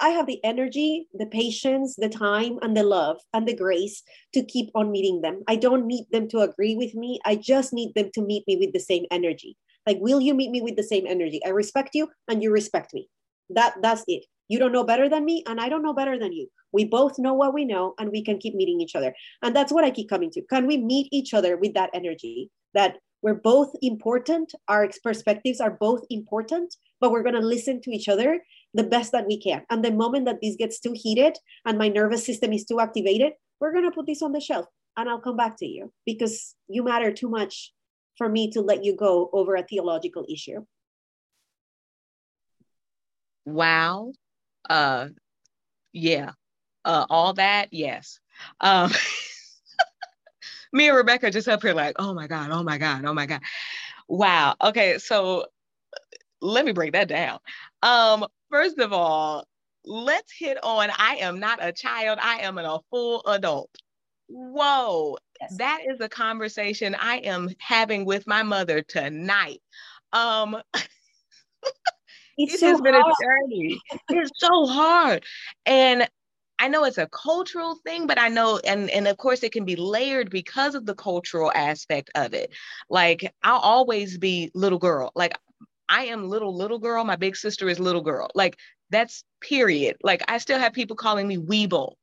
[0.00, 4.42] I, have the energy, the patience, the time, and the love and the grace to
[4.42, 5.42] keep on meeting them.
[5.48, 7.20] I don't need them to agree with me.
[7.24, 9.56] I just need them to meet me with the same energy.
[9.86, 11.40] Like, will you meet me with the same energy?
[11.44, 13.08] I respect you and you respect me.
[13.50, 14.24] That that's it.
[14.48, 16.48] You don't know better than me, and I don't know better than you.
[16.72, 19.14] We both know what we know, and we can keep meeting each other.
[19.42, 20.42] And that's what I keep coming to.
[20.42, 25.76] Can we meet each other with that energy that we're both important, our perspectives are
[25.78, 28.40] both important, but we're going to listen to each other
[28.74, 29.62] the best that we can.
[29.70, 33.32] And the moment that this gets too heated and my nervous system is too activated,
[33.60, 36.54] we're going to put this on the shelf and I'll come back to you because
[36.68, 37.72] you matter too much
[38.16, 40.64] for me to let you go over a theological issue.
[43.44, 44.12] Wow.
[44.68, 45.08] Uh
[45.92, 46.32] yeah.
[46.84, 48.20] Uh all that, yes.
[48.60, 48.92] Um
[50.72, 53.26] me and Rebeka just up here like, oh my God, oh my God, oh my
[53.26, 53.40] God.
[54.08, 54.56] Wow.
[54.62, 55.46] Okay, so
[56.40, 57.38] let me break that down.
[57.82, 59.46] Um, first of all,
[59.84, 63.70] let's hit on I am not a child, I am a full adult.
[64.28, 65.56] Whoa, yes.
[65.58, 69.60] that is a conversation I am having with my mother tonight.
[70.12, 70.60] Um
[72.36, 73.12] it's it so has been hard.
[73.20, 73.80] a journey.
[74.08, 75.24] It's so hard.
[75.66, 76.08] And
[76.58, 79.64] I know it's a cultural thing, but I know, and and of course, it can
[79.64, 82.50] be layered because of the cultural aspect of it.
[82.90, 85.10] Like I'll always be little girl.
[85.14, 85.38] Like
[85.90, 87.04] I am little, little girl.
[87.04, 88.30] My big sister is little girl.
[88.34, 88.56] Like
[88.90, 89.96] that's period.
[90.02, 91.94] Like I still have people calling me Weeble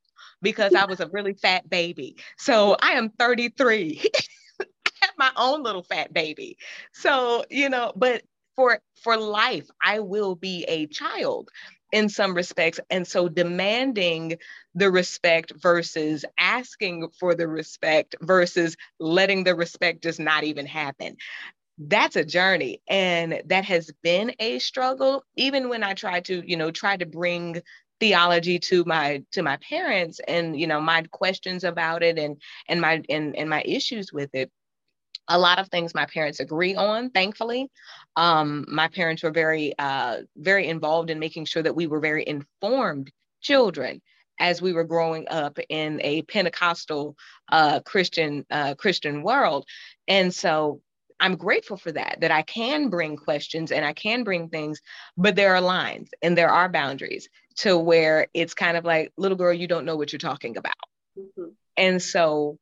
[0.42, 2.18] because I was a really fat baby.
[2.38, 4.02] So I am 33.
[4.62, 4.66] I
[5.02, 6.58] have my own little fat baby.
[6.94, 8.24] So, you know, but
[8.56, 11.50] for for life, I will be a child
[11.92, 12.80] in some respects.
[12.90, 14.38] And so demanding
[14.76, 21.16] the respect versus asking for the respect versus letting the respect just not even happen
[21.78, 25.24] that's a journey and that has been a struggle.
[25.36, 27.62] Even when i try to you know try to bring
[28.00, 32.80] theology to my to my parents and you know my questions about it and and
[32.82, 34.52] my and, and my issues with it
[35.28, 37.70] a lot of things my parents agree on thankfully.
[38.16, 42.26] Um, my parents were very uh, very involved in making sure that we were very
[42.26, 43.12] informed
[43.42, 44.02] children
[44.40, 47.18] as we were growing up in a Pentecostal
[47.52, 49.66] uh, Christian uh, Christian world,
[50.08, 50.82] and so
[51.20, 52.20] I'm grateful for that.
[52.22, 54.82] That I can bring questions and I can bring things,
[55.18, 59.38] but there are lines and there are boundaries to where it's kind of like, little
[59.38, 60.74] girl, you don't know what you're talking about,
[61.18, 61.50] mm-hmm.
[61.76, 62.60] and so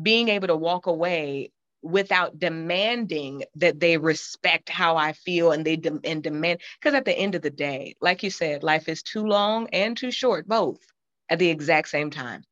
[0.00, 1.50] being able to walk away
[1.82, 7.04] without demanding that they respect how I feel and they de- and demand because at
[7.04, 10.48] the end of the day, like you said, life is too long and too short,
[10.48, 10.80] both
[11.28, 12.42] at the exact same time.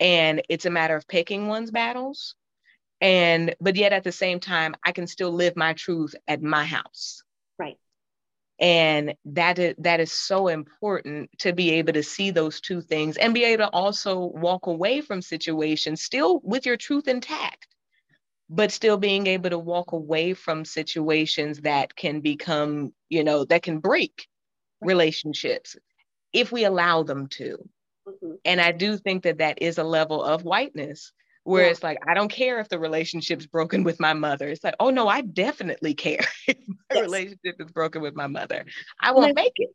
[0.00, 2.34] And it's a matter of picking one's battles.
[3.00, 6.64] And but yet at the same time, I can still live my truth at my
[6.64, 7.22] house.
[7.58, 7.76] Right.
[8.58, 13.16] And that is that is so important to be able to see those two things
[13.16, 17.68] and be able to also walk away from situations still with your truth intact
[18.50, 23.62] but still being able to walk away from situations that can become, you know, that
[23.62, 24.28] can break
[24.80, 25.76] relationships
[26.32, 27.56] if we allow them to.
[28.06, 28.34] Mm-hmm.
[28.44, 31.12] And I do think that that is a level of whiteness
[31.44, 31.70] where yeah.
[31.70, 34.48] it's like, I don't care if the relationship's broken with my mother.
[34.48, 37.02] It's like, oh no, I definitely care if my yes.
[37.02, 38.64] relationship is broken with my mother.
[39.00, 39.70] I won't make it.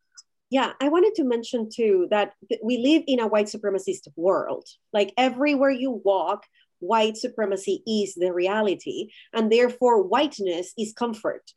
[0.51, 4.67] Yeah, I wanted to mention too that we live in a white supremacist world.
[4.91, 6.43] Like everywhere you walk,
[6.79, 11.51] white supremacy is the reality, and therefore whiteness is comfort.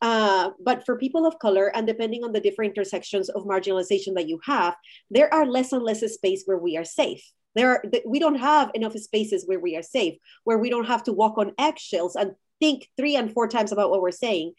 [0.00, 4.28] Uh, but for people of color, and depending on the different intersections of marginalization that
[4.28, 4.76] you have,
[5.10, 7.24] there are less and less space where we are safe.
[7.56, 10.14] There are, we don't have enough spaces where we are safe,
[10.44, 13.90] where we don't have to walk on eggshells and think three and four times about
[13.90, 14.52] what we're saying.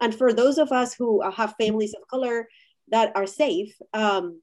[0.00, 2.48] And for those of us who have families of color
[2.88, 4.40] that are safe, um,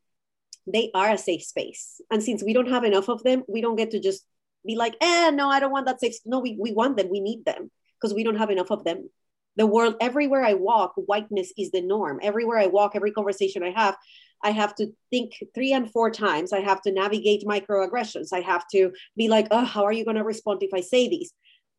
[0.67, 2.01] they are a safe space.
[2.11, 4.25] And since we don't have enough of them, we don't get to just
[4.65, 6.15] be like, eh, no, I don't want that safe.
[6.25, 7.09] No, we, we want them.
[7.09, 9.09] We need them because we don't have enough of them.
[9.57, 12.19] The world, everywhere I walk, whiteness is the norm.
[12.21, 13.97] Everywhere I walk, every conversation I have,
[14.43, 16.53] I have to think three and four times.
[16.53, 18.29] I have to navigate microaggressions.
[18.33, 21.07] I have to be like, oh, how are you going to respond if I say
[21.07, 21.33] these?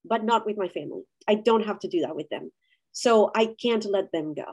[0.05, 1.03] But not with my family.
[1.29, 2.51] I don't have to do that with them.
[2.93, 4.45] So I can't let them go.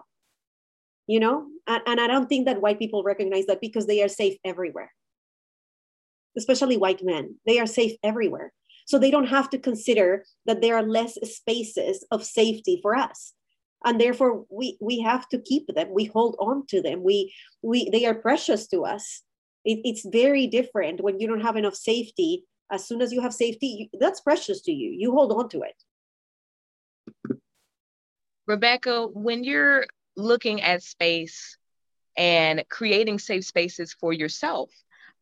[1.08, 4.08] You know, and, and I don't think that white people recognize that because they are
[4.08, 4.92] safe everywhere
[6.38, 7.36] especially white men.
[7.46, 8.54] They are safe everywhere.
[8.86, 13.34] So they don't have to consider that there are less spaces of safety for us.
[13.86, 15.90] And therefore we we have to keep them.
[15.92, 17.04] We hold on to them.
[17.04, 19.24] We we they are precious to us.
[19.66, 22.46] It, it's very different when you don't have enough safety.
[22.72, 24.92] As soon as you have safety, that's precious to you.
[24.92, 25.76] You hold on to it.
[28.50, 31.58] Rebeka, when you're looking at space
[32.18, 34.72] and creating safe spaces for yourself,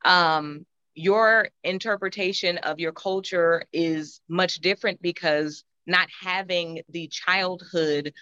[0.04, 0.66] um,
[0.96, 8.14] your interpretation of your culture is much different because not having the childhood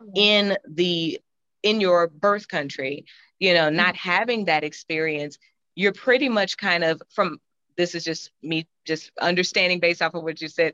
[0.00, 0.10] mm-hmm.
[0.14, 1.20] in the
[1.62, 3.04] in your birth country
[3.38, 4.10] you know not mm-hmm.
[4.10, 5.38] having that experience
[5.74, 7.40] you're pretty much kind of from
[7.76, 10.72] this is just me just understanding based off of what you said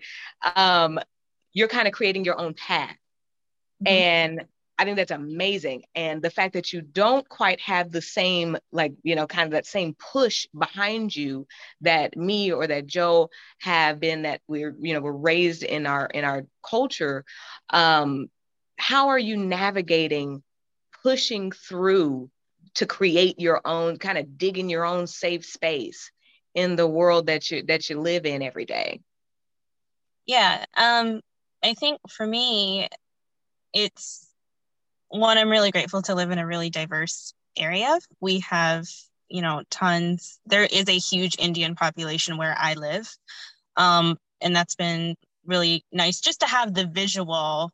[0.55, 0.99] um,
[1.53, 2.97] you're kind of creating your own path
[3.83, 3.89] mm-hmm.
[3.89, 4.47] and
[4.79, 5.85] I think that's amazing.
[5.95, 9.53] And the fact that you don't quite have the same, like, you know, kind of
[9.53, 11.47] that same push behind you
[11.81, 16.07] that me or that Jo have been that we're, you know, we're raised in our
[16.07, 17.25] in our culture.
[17.71, 18.29] Um,
[18.79, 20.43] how are you navigating
[21.03, 22.31] pushing through
[22.75, 26.11] to create your own kind of digging your own safe space
[26.55, 29.01] in the world that you that you live in every day?
[30.27, 30.65] Yeah.
[30.77, 31.21] Um,
[31.63, 32.89] I think for me,
[33.73, 34.27] it's
[35.09, 37.99] one, I'm really grateful to live in a really diverse area.
[38.21, 38.87] We have,
[39.29, 40.41] you know, tons.
[40.47, 43.09] There is a huge Indian population where I live.
[43.77, 47.71] Um, and that's been really nice just to have the visual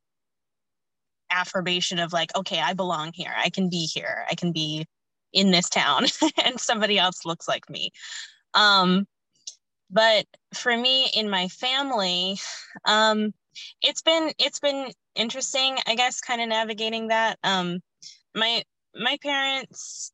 [1.32, 3.34] affirmation of like, okay, I belong here.
[3.36, 4.26] I can be here.
[4.30, 4.86] I can be
[5.32, 6.04] in this town
[6.44, 7.90] and somebody else looks like me.
[8.54, 9.06] Um,
[9.90, 12.38] but for me in my family,
[12.84, 13.34] um,
[13.82, 17.38] it's been it's been interesting, I guess, kind of navigating that.
[17.44, 17.80] Um,
[18.34, 18.64] my
[18.94, 20.12] my parents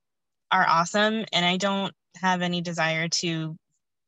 [0.51, 3.57] are awesome, and I don't have any desire to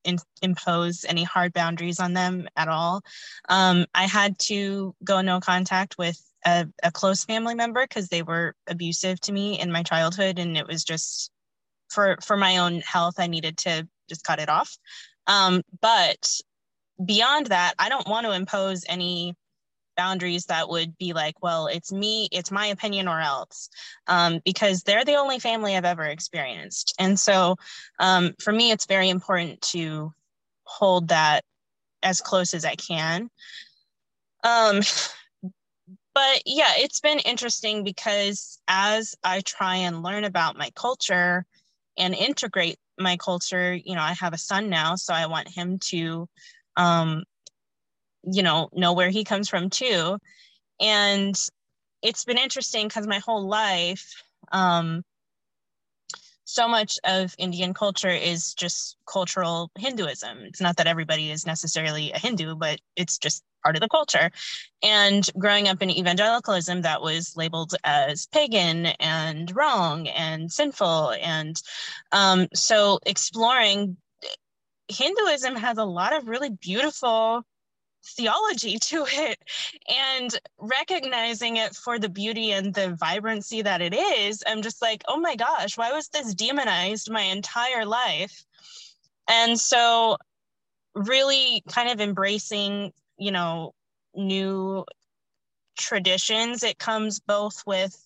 [0.04, 3.02] in, impose any hard boundaries on them at all.
[3.48, 8.22] Um, I had to go no contact with a, a close family member because they
[8.22, 11.30] were abusive to me in my childhood, and it was just
[11.88, 13.14] for for my own health.
[13.18, 14.76] I needed to just cut it off.
[15.26, 16.40] Um, but
[17.04, 19.36] beyond that, I don't want to impose any
[19.96, 23.68] boundaries that would be like, well, it's me, it's my opinion or else,
[24.06, 26.94] um, because they're the only family I've ever experienced.
[26.98, 27.56] And so
[27.98, 30.12] um, for me, it's very important to
[30.64, 31.42] hold that
[32.02, 33.28] as close as I can.
[34.42, 34.80] Um,
[36.14, 41.46] but yeah, it's been interesting because as I try and learn about my culture
[41.98, 45.78] and integrate my culture, you know, I have a son now, so I want him
[45.90, 46.28] to,
[46.76, 47.24] um,
[48.24, 50.18] you know, know where he comes from too.
[50.80, 51.34] And
[52.02, 55.02] it's been interesting because my whole life, um,
[56.50, 60.38] so much of Indian culture is just cultural Hinduism.
[60.42, 64.30] It's not that everybody is necessarily a Hindu, but it's just part of the culture.
[64.82, 71.12] And growing up in evangelicalism, that was labeled as pagan and wrong and sinful.
[71.20, 71.60] And
[72.12, 73.96] um, so exploring
[74.88, 77.44] Hinduism has a lot of really beautiful
[78.04, 79.38] theology to it
[79.88, 85.02] and recognizing it for the beauty and the vibrancy that it is i'm just like
[85.08, 88.44] oh my gosh why was this demonized my entire life?
[89.28, 90.16] And so
[90.94, 93.72] really kind of embracing you know
[94.14, 94.84] new
[95.78, 97.96] traditions it comes both with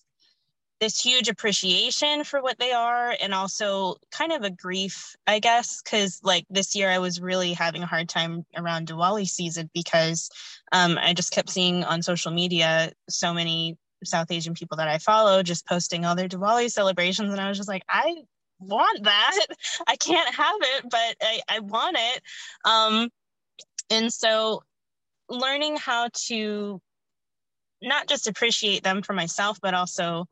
[0.79, 5.81] this huge appreciation for what they are and also kind of a grief i guess
[5.81, 10.29] because like this year i was really having a hard time around diwali season because
[10.71, 14.97] um, i just kept seeing on social media so many south asian people that i
[14.97, 18.15] follow just posting all their diwali celebrations and i was just like i
[18.59, 19.45] want that.
[19.87, 22.21] I can't have it but i, I want it.
[22.63, 23.09] Um,
[23.89, 24.63] and so
[25.29, 26.81] learning how to
[27.81, 30.27] not just appreciate them for myself but also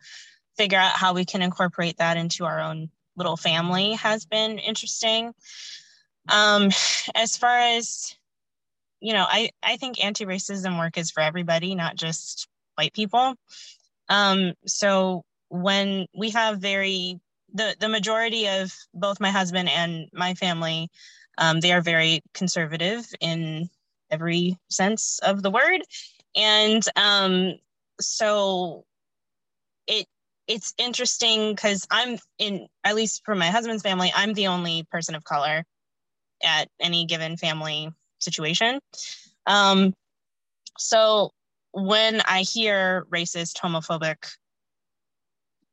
[0.57, 5.33] figure out how we can incorporate that into our own little family has been interesting.
[6.29, 6.69] Um,
[7.15, 8.15] as far as,
[8.99, 13.35] you know, I, I think anti racism work is for everybody, not just white people.
[14.09, 17.19] Um, so when we have very,
[17.53, 20.89] the, the majority of both my husband and my family,
[21.37, 23.69] um, they are very conservative in
[24.09, 25.81] every sense of the word.
[26.35, 27.55] And um,
[27.99, 28.85] so
[29.87, 30.07] it
[30.47, 35.15] it's interesting because I'm in, at least for my husband's family, I'm the only person
[35.15, 35.63] of color
[36.43, 37.89] at any given family
[38.19, 38.79] situation.
[39.45, 39.93] Um,
[40.77, 41.31] so
[41.71, 44.17] when I hear racist, homophobic,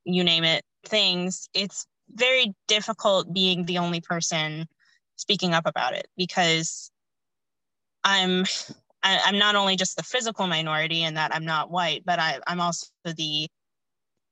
[0.04, 4.66] you name it, things, it's very difficult being the only person
[5.16, 6.90] speaking up about it because
[8.02, 8.44] I'm
[9.02, 12.02] I, am i am not only just the physical minority in that I'm not white,
[12.04, 13.48] but I, I'm also the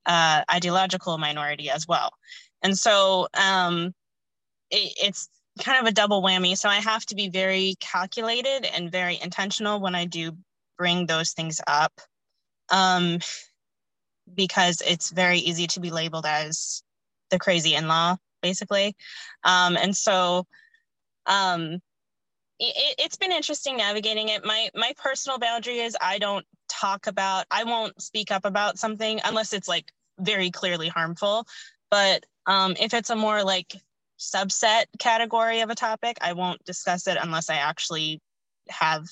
[0.09, 2.11] uh, ideological minority as well.
[2.63, 3.95] And so um,
[4.71, 5.29] it, it's
[5.61, 6.57] kind of a double whammy.
[6.57, 10.33] So I have to be very calculated and very intentional when I do
[10.77, 11.93] bring those things up
[12.71, 13.19] um,
[14.35, 16.83] because it's very easy to be labeled as
[17.31, 18.97] the crazy in law, basically.
[19.45, 20.47] Um, and so
[21.27, 21.81] um,
[22.59, 24.45] it, has been interesting navigating it.
[24.45, 29.21] My my personal boundary is I don't talk about, I won't speak up about something
[29.25, 31.47] unless it's like very clearly harmful.
[31.91, 33.75] But um, if it's a more like
[34.19, 38.21] subset category of a topic, I won't discuss it unless I actually
[38.69, 39.05] have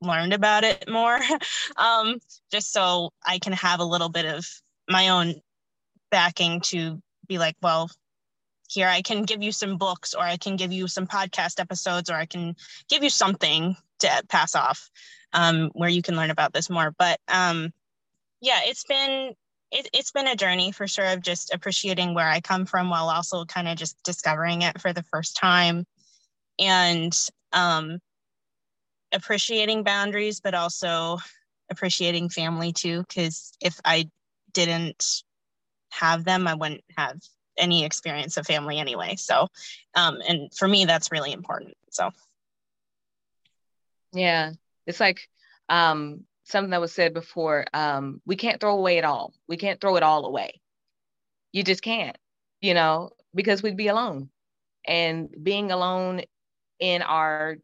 [0.00, 1.18] learned about it more,
[1.76, 2.18] um,
[2.50, 4.46] just so I can have a little bit of
[4.88, 5.34] my own
[6.10, 7.90] backing to be like, well,
[8.68, 12.10] here I can give you some books or I can give you some podcast episodes
[12.10, 12.56] or I can
[12.88, 14.90] give you something to pass off
[15.32, 16.92] um, where you can learn about this more.
[16.98, 17.72] But um,
[18.40, 19.34] yeah, it's been
[19.70, 23.08] it, it's been a journey for sure of just appreciating where I come from while
[23.08, 25.84] also kind of just discovering it for the first time
[26.58, 27.12] and
[27.52, 27.98] um,
[29.12, 31.18] appreciating boundaries, but also
[31.70, 33.04] appreciating family too.
[33.08, 34.08] Because if I
[34.52, 35.22] didn't
[35.90, 37.18] have them, I wouldn't have
[37.58, 39.16] any experience of family anyway.
[39.16, 39.48] So,
[39.94, 41.74] um, and for me, that's really important.
[41.90, 42.10] So,
[44.12, 44.52] yeah,
[44.86, 45.28] it's like
[45.68, 49.34] um, something that was said before um, we can't throw away it all.
[49.48, 50.60] We can't throw it all away.
[51.52, 52.16] You just can't
[52.60, 54.30] you know because we'd be alone.
[54.86, 56.22] And being alone
[56.78, 57.56] in our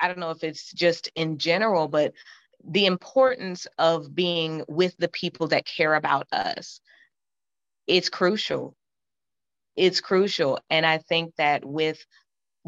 [0.00, 2.14] i don't know if it's just in general but
[2.66, 6.80] the importance of being with the people that care about us
[7.88, 8.76] it's crucial.
[9.76, 10.60] It's crucial.
[10.70, 12.04] And i think that with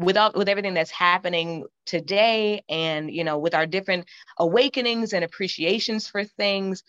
[0.01, 4.05] with all, with everything that's happening today and you know with our different
[4.39, 6.83] awakenings and appreciations for things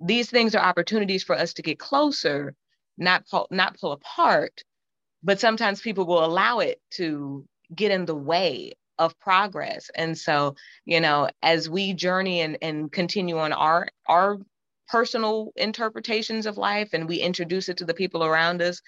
[0.00, 2.54] these things are opportunities for us to get closer
[2.98, 4.62] not pull, not pull apart
[5.22, 7.44] but sometimes people will allow it to
[7.74, 9.90] get in the way of progress.
[9.94, 10.54] And so
[10.84, 14.38] you know as we journey and, and continue on our our
[14.88, 18.80] personal interpretations of life and we introduce it to the people around us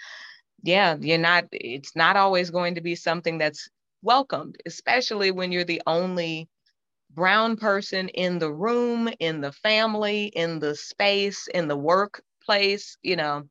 [0.63, 3.69] yeah, you're not, it's not always going to be something that's
[4.03, 6.49] welcomed, especially when you're the only
[7.15, 13.17] brown person in the room, in the family, in the space, in the workplace, you
[13.17, 13.45] know.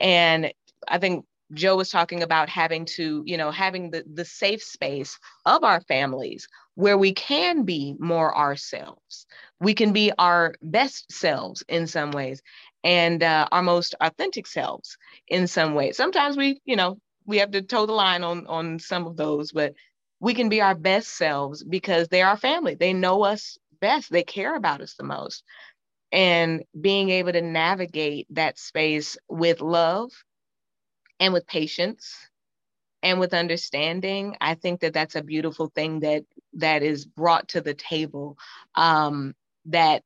[0.00, 0.52] And
[0.86, 1.24] I think
[1.54, 5.80] Jo was talking about having to, you know, having the, the safe space of our
[5.82, 9.26] families where we can be more ourselves.
[9.60, 12.42] We can be our best selves in some ways
[12.84, 14.96] and uh, our most authentic selves
[15.28, 15.96] in some ways.
[15.96, 19.52] Sometimes we, you know, we have to toe the line on on some of those,
[19.52, 19.74] but
[20.20, 22.74] we can be our best selves because they're our family.
[22.74, 24.10] They know us best.
[24.10, 25.44] They care about us the most.
[26.12, 30.10] And being able to navigate that space with love
[31.20, 32.14] and with patience
[33.02, 37.60] and with understanding i think that that's a beautiful thing that that is brought to
[37.60, 38.36] the table
[38.74, 39.34] um,
[39.66, 40.02] that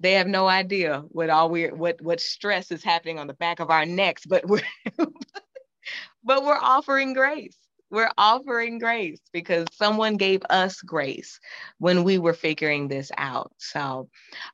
[0.00, 3.60] they have no idea what all we what what stress is happening on the back
[3.60, 4.62] of our necks but we're
[6.24, 7.56] but we're offering grace.
[7.90, 11.40] We're offering grace because someone gave us grace
[11.78, 13.52] when we were figuring this out.
[13.58, 14.08] So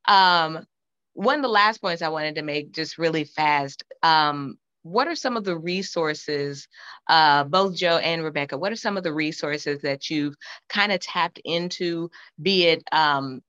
[0.09, 0.66] um
[1.12, 5.16] one of the last points i wanted to make just really fast um what are
[5.16, 6.68] some of the resources,
[7.09, 10.37] uh, both Jo and Rebeka, what are some of the resources that you've
[10.68, 12.11] kind of tapped into,
[12.41, 13.43] be it, um,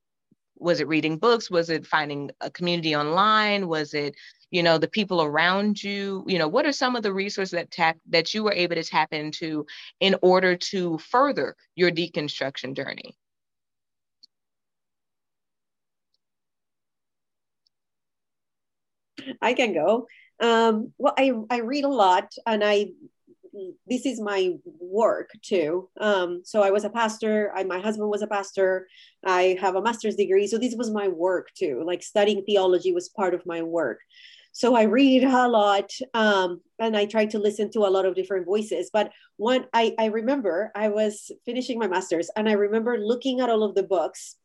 [0.57, 1.51] was it reading books?
[1.51, 3.67] Was it finding a community online?
[3.67, 4.15] Was it,
[4.49, 6.23] you know, the people around you?
[6.27, 8.83] You know, what are some of the resources that tap that you were able to
[8.83, 9.67] tap into
[9.99, 13.15] in order to further your deconstruction journey?
[19.41, 20.07] I can go.
[20.39, 22.91] Um, well, I, I read a lot and I
[23.88, 25.89] this is my work too.
[25.99, 27.51] Um, so I was a pastor.
[27.55, 28.88] I, my husband was a pastor.
[29.25, 30.47] I have a master's degree.
[30.47, 31.83] So this was my work too.
[31.85, 33.99] Like studying theology was part of my work.
[34.51, 38.15] So I read a lot um, and I try to listen to a lot of
[38.15, 38.89] different voices.
[38.91, 43.49] But one, I, I remember I was finishing my master's and I remember looking at
[43.49, 44.35] all of the books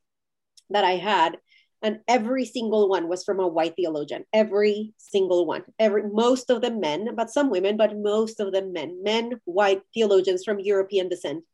[0.71, 1.39] that I had
[1.83, 4.25] and every single one was from a white theologian.
[4.33, 5.65] Every single one.
[5.79, 9.03] Every most of them men but some women but most of them men.
[9.03, 11.45] Men white theologians from european descent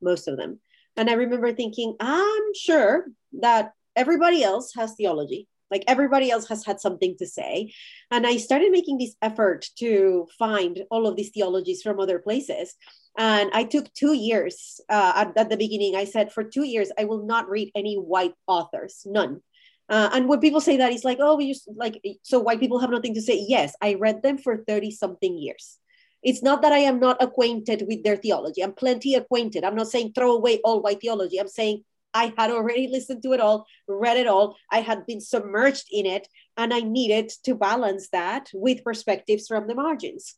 [0.00, 0.60] most of them.
[0.96, 3.06] And i remember thinking i'm sure
[3.40, 5.48] that everybody else has theology.
[5.70, 7.72] Like everybody else has had something to say.
[8.10, 12.74] And i started making this effort to find all of these theologies from other places.
[13.18, 15.94] And i took two years uh, at, at the beginning.
[15.94, 19.42] I said for two years i will not read any white authors none
[19.88, 22.78] uh, and when people say that, it's like, oh, we used like so white people
[22.78, 23.44] have nothing to say.
[23.46, 25.78] Yes, I read them for 30 something years.
[26.22, 28.62] It's not that I am not acquainted with their theology.
[28.62, 29.62] I'm plenty acquainted.
[29.62, 31.38] I'm not saying throw away all white theology.
[31.38, 34.56] I'm saying I had already listened to it all, read it all.
[34.70, 39.66] I had been submerged in it, and I needed to balance that with perspectives from
[39.66, 40.36] the margins.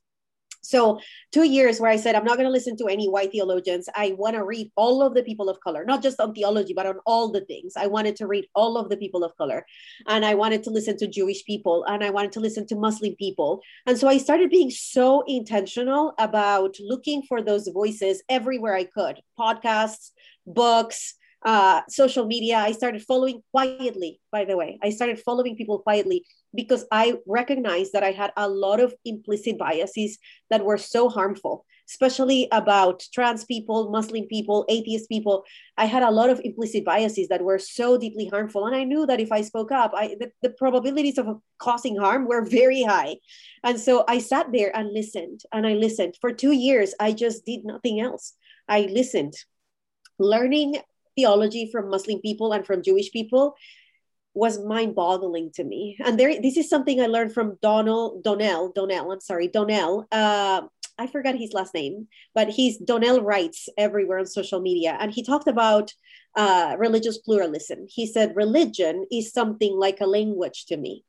[0.67, 1.01] So,
[1.33, 3.89] two years where I said, I'm not going to listen to any white theologians.
[3.95, 6.87] I want to read all of the people of color, not just on theology, but
[6.87, 7.75] on all the things.
[7.77, 9.65] I wanted to read all of the people of color.
[10.07, 13.15] And I wanted to listen to Jewish people and I wanted to listen to Muslim
[13.17, 13.61] people.
[13.87, 19.21] And so I started being so intentional about looking for those voices everywhere I could
[19.39, 20.11] podcasts,
[20.47, 21.15] books,
[21.47, 22.57] uh, social media.
[22.57, 24.79] I started following quietly, by the way.
[24.83, 29.57] I started following people quietly because I recognized that I had a lot of implicit
[29.57, 30.19] biases
[30.51, 35.45] that were so harmful, especially about trans people, Muslim people, atheist people.
[35.77, 38.67] I had a lot of implicit biases that were so deeply harmful.
[38.67, 41.29] And I knew that if I spoke up, I, the, the probabilities of
[41.59, 43.19] causing harm were very high.
[43.63, 46.17] And so I sat there and listened and I listened.
[46.21, 48.33] For two years, I just did nothing else.
[48.69, 49.35] I listened,
[50.19, 50.79] learning
[51.17, 53.57] theology from Muslim people and from Jewish people
[54.35, 55.97] was mind-boggling to me.
[56.05, 58.71] And there, this is something I learned from Donald Donnell.
[58.71, 60.07] Donnell, I'm sorry, Donnell.
[60.13, 60.63] Uh,
[60.99, 65.23] I forgot his last name, but he's Donnell writes everywhere on social media, and he
[65.23, 65.93] talked about
[66.37, 67.87] uh, religious pluralism.
[67.89, 71.05] He said religion is something like a language to me.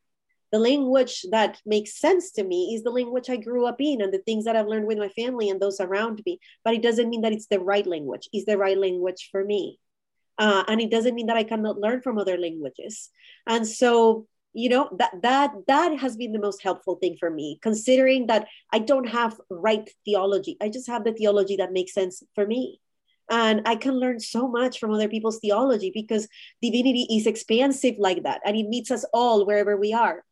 [0.51, 4.14] The language that makes sense to me is the language I grew up in and
[4.14, 6.39] the things that I've learned with my family and those around me.
[6.64, 8.30] But it doesn't mean that it's the right language.
[8.32, 9.80] It's the right language for me
[10.38, 13.10] uh, and it doesn't mean that i cannot learn from other languages.
[13.46, 17.60] And so you know that that that has been the most helpful thing for me
[17.62, 20.58] considering that i don't have right theology.
[20.62, 22.80] I just have the theology that makes sense for me.
[23.30, 26.28] And i can learn so much from other people's theology because
[26.62, 30.24] divinity is expansive like that and it meets us all wherever we are.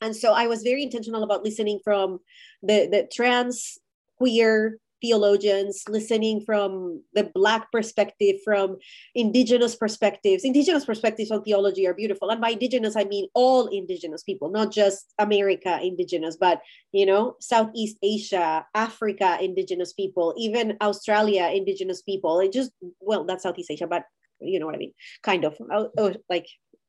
[0.00, 2.20] And so i was very intentional about listening from
[2.62, 3.78] the the trans
[4.18, 8.76] queer theologians, listening from the Black perspective, from
[9.14, 10.44] Indigenous perspectives.
[10.44, 12.30] Indigenous perspectives on theology are beautiful.
[12.30, 16.60] And by Indigenous, I mean all Indigenous people, not just America Indigenous, but,
[16.92, 22.40] you know, Southeast Asia, Africa Indigenous people, even Australia Indigenous people.
[22.40, 22.70] It just,
[23.00, 24.04] well, that's Southeast Asia, but
[24.40, 24.94] you know what I mean?
[25.22, 26.46] Kind of, oh, like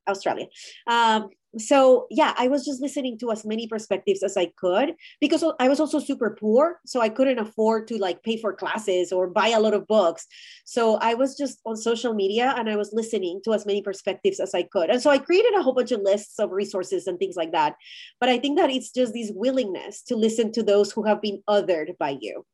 [0.08, 0.48] Australia.
[0.88, 5.44] Um, so yeah i was just listening to as many perspectives as i could because
[5.60, 9.28] i was also super poor so i couldn't afford to like pay for classes or
[9.28, 10.28] buy a lot of books.
[10.66, 14.40] So i was just on social media and i was listening to as many perspectives
[14.40, 14.90] as i could.
[14.90, 17.76] And so i created a whole bunch of lists of resources and things like that
[18.20, 21.42] but i think that it's just this willingness to listen to those who have been
[21.50, 22.46] othered by you.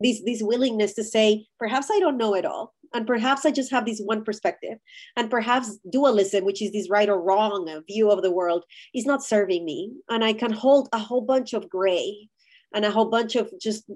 [0.00, 3.70] This this willingness to say perhaps i don't know it all and perhaps i just
[3.70, 4.78] have this one perspective.
[5.16, 8.64] And perhaps dualism which is this right or wrong view of the world
[8.94, 9.92] is not serving me.
[10.08, 12.28] And i can hold a whole bunch of gray
[12.74, 13.90] and a whole bunch of just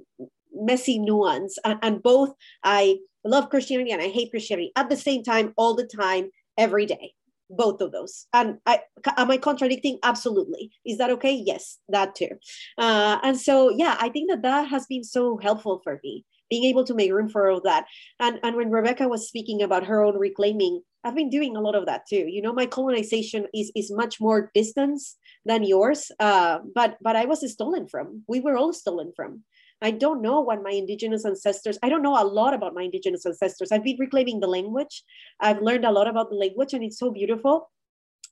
[0.52, 1.58] messy nuance.
[1.64, 2.32] And, and both
[2.62, 6.86] i love christianity and i hate christianity at the same time all the time every
[6.86, 7.14] day
[7.50, 8.26] both of those.
[8.32, 8.80] And I,
[9.16, 9.98] am i contradicting?
[10.02, 10.72] Absolutely.
[10.84, 11.34] Is that okay?
[11.34, 12.30] Yes that too.
[12.78, 16.64] Uh, and so yeah i think that that has been so helpful for me being
[16.64, 17.86] able to make room for all that
[18.20, 21.74] and and when rebeka was speaking about her own reclaiming i've been doing a lot
[21.74, 26.58] of that too you know my colonization is is much more distance than yours uh,
[26.74, 29.42] but but i was stolen from we were all stolen from
[29.82, 33.26] I don't know what my indigenous ancestors, I don't know a lot about my indigenous
[33.26, 33.70] ancestors.
[33.70, 35.04] I've been reclaiming the language.
[35.40, 37.70] I've learned a lot about the language and it's so beautiful.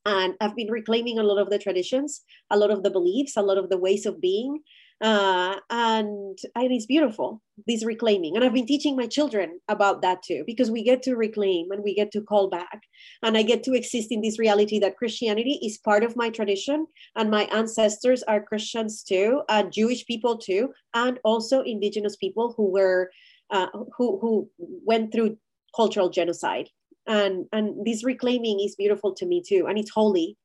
[0.06, 3.42] And I've been reclaiming a lot of the traditions, a lot of the beliefs, a
[3.42, 4.60] lot of the ways of being
[5.02, 8.34] uh, and and it's beautiful this reclaiming.
[8.34, 11.82] And i've been teaching my children about that too because we get to reclaim and
[11.82, 12.80] we get to call back.
[13.22, 16.86] And i get to exist in this reality that christianity is part of my tradition
[17.16, 22.70] and my ancestors are christians too and jewish people too and also indigenous people who
[22.70, 23.10] were
[23.50, 25.36] uh, who who went through
[25.76, 26.68] cultural genocide.
[27.06, 30.36] And and this reclaiming is beautiful to me too and it's holy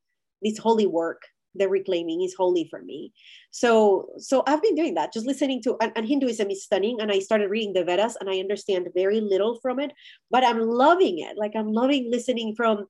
[0.41, 1.21] this holy work
[1.57, 3.13] the reclaiming is holy for me.
[3.51, 7.11] So so i've been doing that just listening to and, and, hinduism is stunning and
[7.11, 9.91] i started reading the vedas and i understand very little from it
[10.31, 11.37] but i'm loving it.
[11.37, 12.85] Like i'm loving listening from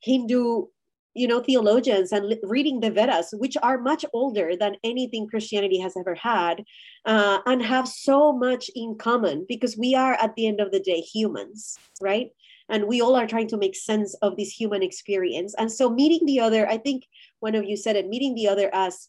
[0.00, 0.66] hindu
[1.14, 5.96] you know theologians and reading the vedas which are much older than anything christianity has
[5.96, 6.64] ever had
[7.04, 10.80] uh, and have so much in common because we are at the end of the
[10.80, 12.30] day humans right?
[12.68, 15.54] And we all are trying to make sense of this human experience.
[15.58, 17.04] And so meeting the other i think
[17.42, 19.08] one of you said it meeting the other as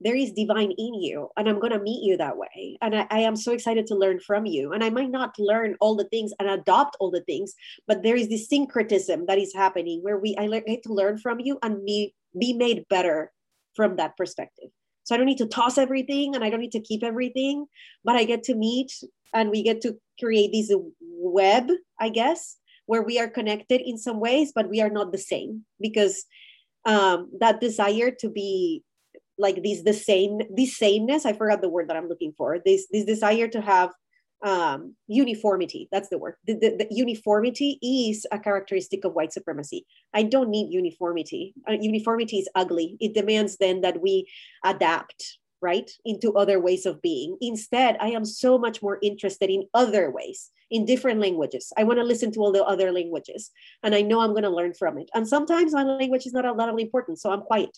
[0.00, 2.78] there is divine in you and i'm going to meet you that way.
[2.80, 4.72] And I, I, am so excited to learn from you.
[4.72, 7.54] And i might not learn all the things and adopt all the things
[7.86, 11.40] but there is this syncretism that is happening where we i get to learn from
[11.40, 13.32] you and be be made better
[13.74, 14.70] from that perspective.
[15.04, 17.66] So i don't need to toss everything and i don't need to keep everything
[18.04, 18.92] but i get to meet
[19.34, 22.56] and we get to create this web i guess
[22.86, 26.24] where we are connected in some ways but we are not the same because
[26.84, 28.82] um, that desire to be
[29.38, 32.86] like this the same this sameness i forgot the word that i'm looking for this
[32.90, 33.90] this desire to have
[34.44, 36.34] um, uniformity that's the word.
[36.46, 39.84] The, the, the, uniformity is a characteristic of white supremacy.
[40.14, 41.54] I don't need uniformity.
[41.68, 42.96] Uh, uniformity is ugly.
[43.00, 44.28] It demands then that we
[44.64, 47.36] adapt right into other ways of being.
[47.40, 51.72] Instead i am so much more interested in other ways in different languages.
[51.76, 53.50] I want to listen to all the other languages
[53.82, 55.10] and i know i'm going to learn from it.
[55.14, 57.76] And sometimes my language is not all that important so i'm quiet.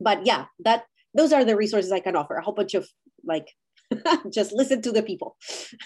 [0.00, 0.84] But yeah that
[1.14, 2.88] those are the resources i can offer a whole bunch of
[3.24, 3.48] like
[4.32, 5.36] just listen to the people.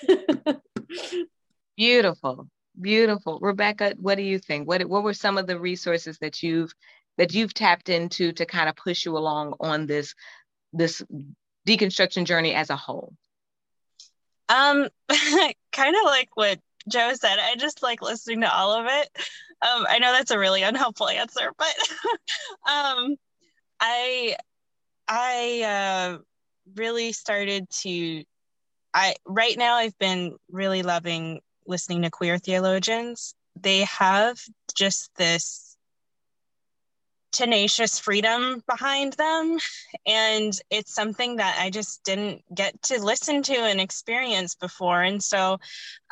[1.77, 2.49] Beautiful
[2.81, 3.41] beautiful.
[3.41, 4.69] Rebeka what do you think?
[4.69, 6.73] What what were some of the resources that you've
[7.19, 10.15] that you've tapped into to kind of push you along on this
[10.73, 11.03] this
[11.67, 13.15] deconstruction journey as a whole?
[14.49, 14.89] Um,
[15.73, 16.59] kind of like what
[16.89, 17.39] Jo said.
[17.39, 19.09] I just like listening to all of it.
[19.63, 21.75] Um, I know that's a really unhelpful answer, but
[22.71, 23.17] um,
[23.79, 24.37] I
[25.07, 26.19] I uh,
[26.75, 28.25] really started to.
[28.93, 33.35] I right now I've been really loving listening to queer theologians.
[33.61, 34.41] They have
[34.75, 35.70] just this
[37.33, 39.59] tenacious freedom behind them.
[40.07, 45.03] And it's something that I just didn't get to listen to and experience before.
[45.03, 45.59] And so,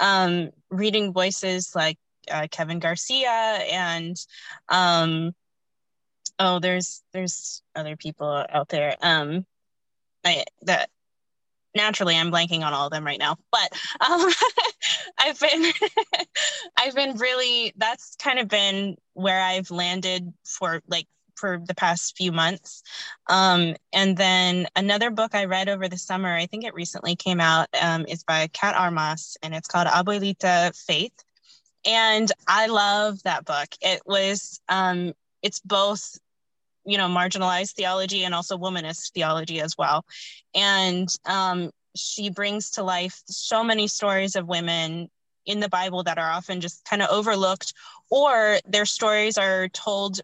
[0.01, 1.99] um, reading voices like
[2.31, 4.17] uh, Kevin Garcia and,
[4.69, 5.35] um,
[6.39, 9.47] oh, there's there's other people out there um,
[10.25, 10.91] I, that
[11.75, 13.73] naturally I'm blanking on all of them right now, but
[14.09, 14.31] um,
[15.19, 15.73] I've been
[16.79, 21.07] I've been really that's kind of been where I've landed for like
[21.39, 22.83] for the past few months.
[23.29, 27.41] Um, and then another book I read over the summer, I think it recently came
[27.41, 31.13] out, um, is by Kat Armas, and it's called Abuelita Faith.
[31.87, 33.69] And I love that book.
[33.81, 35.13] It was um,
[35.43, 36.19] it's both
[36.89, 40.05] you know marginalized theology and also womanist theology as well.
[40.55, 45.11] And um, she brings to life so many stories of women
[45.47, 47.73] in the bible that are often just kind of overlooked
[48.11, 50.21] or their stories are told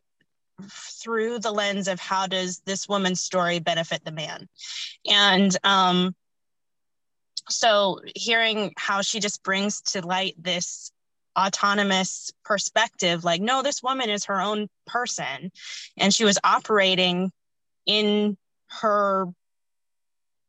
[0.71, 4.49] through the lens of how does this woman's story benefit the man.
[5.11, 6.15] And um
[7.51, 10.93] so hearing how she just brings to light this
[11.39, 15.51] autonomous perspective like no this woman is her own person.
[15.97, 17.33] And she was operating
[17.87, 18.37] in
[18.81, 19.27] her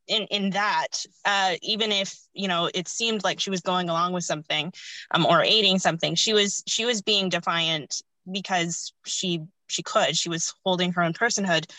[0.07, 4.13] in in that uh, even if you know it seemed like she was going along
[4.13, 4.71] with something
[5.11, 10.15] um, or aiding something she was she was being defiant because she she could.
[10.15, 11.71] She was holding her own personhood.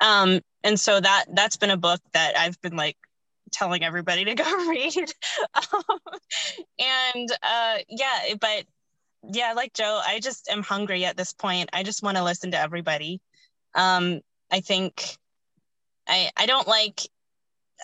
[0.00, 2.96] Um and so that that's been a book that i've been like
[3.56, 5.12] telling everybody to go read
[5.54, 5.98] um,
[6.78, 8.64] and uh yeah but
[9.32, 12.50] yeah like jo i just am hungry at this point i just want to listen
[12.50, 13.20] to everybody
[13.74, 15.16] um i think
[16.06, 17.00] i i don't like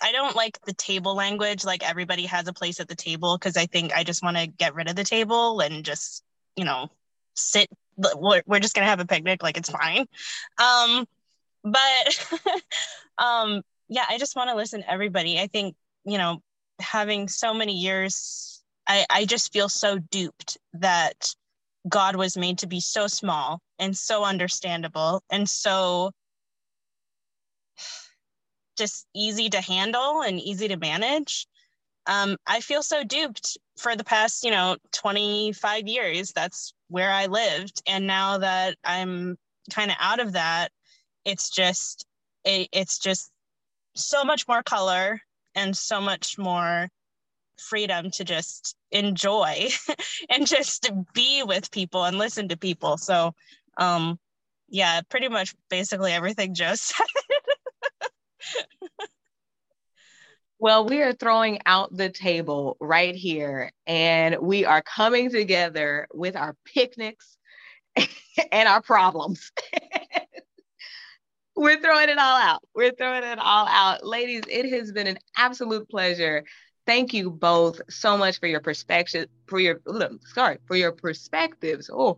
[0.01, 3.57] I don't like the table language, like everybody has a place at the table, because
[3.57, 6.23] I think I just want to get rid of the table and just,
[6.55, 6.89] you know,
[7.35, 7.69] sit.
[7.95, 10.07] We're, we're just gonna have a picnic, like it's fine.
[10.57, 11.07] Um,
[11.63, 12.41] but
[13.17, 13.61] um,
[13.93, 15.39] yeah, I just want to listen to everybody.
[15.39, 16.41] I think, you know,
[16.79, 21.35] having so many years, I, I just feel so duped that
[21.87, 26.11] God was made to be so small and so understandable and so
[28.79, 31.45] just easy to handle and easy to manage.
[32.07, 36.31] Um, I feel so duped for the past, you know, 25 years.
[36.31, 37.83] That's where I lived.
[37.85, 39.37] And now that I'm
[39.71, 40.71] kind of out of that,
[41.25, 42.05] it's just,
[42.43, 43.29] it, it's just
[43.95, 45.21] so much more color
[45.55, 46.89] and so much more
[47.59, 49.69] freedom to just enjoy
[50.29, 52.97] and just be with people and listen to people.
[52.97, 53.33] So,
[53.77, 54.19] um,
[54.69, 57.05] yeah, pretty much basically everything Jo said.
[60.59, 66.35] well, we are throwing out the table right here, and we are coming together with
[66.35, 67.37] our picnics
[68.51, 69.51] and our problems.
[71.55, 72.63] We're throwing it all out.
[72.73, 74.05] We're throwing it all out.
[74.05, 76.43] Ladies, it has been an absolute pleasure
[76.85, 79.79] thank you both so much for your perspective for your
[80.33, 82.17] sorry for your perspectives oh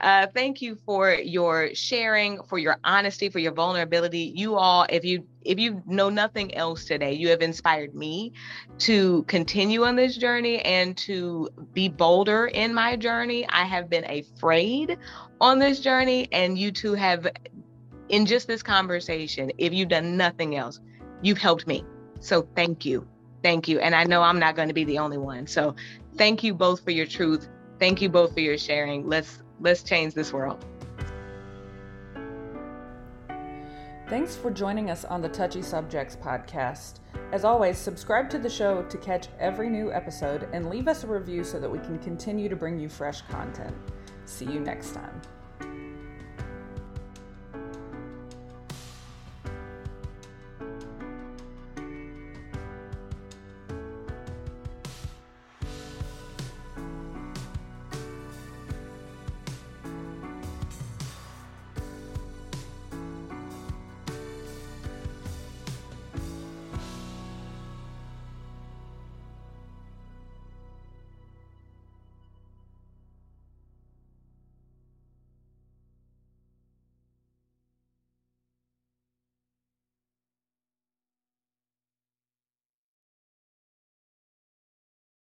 [0.00, 5.04] uh, thank you for your sharing for your honesty for your vulnerability you all if
[5.04, 8.32] you if you know nothing else today you have inspired me
[8.78, 14.04] to continue on this journey and to be bolder in my journey i have been
[14.04, 14.96] afraid
[15.40, 17.26] on this journey and you two have
[18.08, 20.80] in just this conversation if you've done nothing else
[21.22, 21.84] you've helped me
[22.20, 23.06] so thank you
[23.42, 23.78] Thank you.
[23.78, 25.46] And I know I'm not going to be the only one.
[25.46, 25.74] So
[26.16, 27.48] thank you both for your truth.
[27.78, 29.08] Thank you both for your sharing.
[29.08, 30.64] Let's let's change this world.
[34.08, 37.00] Thanks for joining us on the Touchy Subjects podcast.
[37.30, 41.06] As always, subscribe to the show to catch every new episode and leave us a
[41.06, 43.76] review so that we can continue to bring you fresh content.
[44.24, 45.20] See you next time.